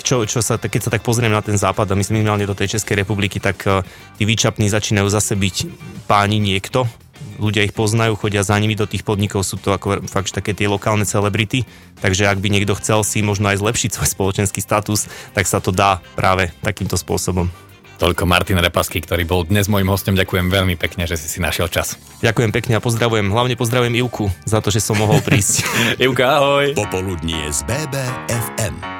čo, 0.00 0.24
čo 0.24 0.40
sa, 0.40 0.56
keď 0.56 0.80
sa 0.88 0.92
tak 0.92 1.04
pozriem 1.04 1.32
na 1.32 1.44
ten 1.44 1.56
západ 1.60 1.92
a 1.92 1.98
myslím 1.98 2.24
minimálne 2.24 2.48
do 2.48 2.56
tej 2.56 2.80
Českej 2.80 3.04
republiky, 3.04 3.36
tak 3.40 3.60
eh, 3.68 3.84
tí 4.16 4.24
výčapní 4.24 4.72
začínajú 4.72 5.08
zase 5.08 5.36
byť 5.36 5.56
páni 6.08 6.40
niekto, 6.40 6.88
ľudia 7.40 7.64
ich 7.64 7.74
poznajú, 7.74 8.16
chodia 8.20 8.44
za 8.44 8.56
nimi 8.60 8.76
do 8.76 8.84
tých 8.84 9.02
podnikov, 9.02 9.42
sú 9.42 9.56
to 9.56 9.72
ako 9.72 10.04
fakt 10.06 10.30
také 10.30 10.52
tie 10.52 10.68
lokálne 10.68 11.08
celebrity, 11.08 11.64
takže 12.04 12.28
ak 12.28 12.38
by 12.38 12.48
niekto 12.52 12.76
chcel 12.76 13.00
si 13.02 13.24
možno 13.24 13.48
aj 13.48 13.60
zlepšiť 13.60 13.90
svoj 13.96 14.08
spoločenský 14.12 14.60
status, 14.60 15.08
tak 15.32 15.48
sa 15.48 15.58
to 15.58 15.72
dá 15.72 16.04
práve 16.14 16.52
takýmto 16.60 17.00
spôsobom. 17.00 17.48
Toľko 18.00 18.24
Martin 18.24 18.56
Repasky, 18.56 19.04
ktorý 19.04 19.28
bol 19.28 19.44
dnes 19.44 19.68
môjim 19.68 19.92
hostom. 19.92 20.16
Ďakujem 20.16 20.48
veľmi 20.48 20.80
pekne, 20.80 21.04
že 21.04 21.20
si 21.20 21.28
si 21.28 21.36
našiel 21.36 21.68
čas. 21.68 22.00
Ďakujem 22.24 22.48
pekne 22.48 22.80
a 22.80 22.80
pozdravujem. 22.80 23.28
Hlavne 23.28 23.60
pozdravujem 23.60 23.92
Ivku 24.00 24.32
za 24.48 24.64
to, 24.64 24.72
že 24.72 24.80
som 24.80 24.96
mohol 24.96 25.20
prísť. 25.20 25.68
Ivka, 26.08 26.40
ahoj. 26.40 26.72
Popoludnie 26.72 27.52
z 27.52 27.60
BBFM. 27.68 28.99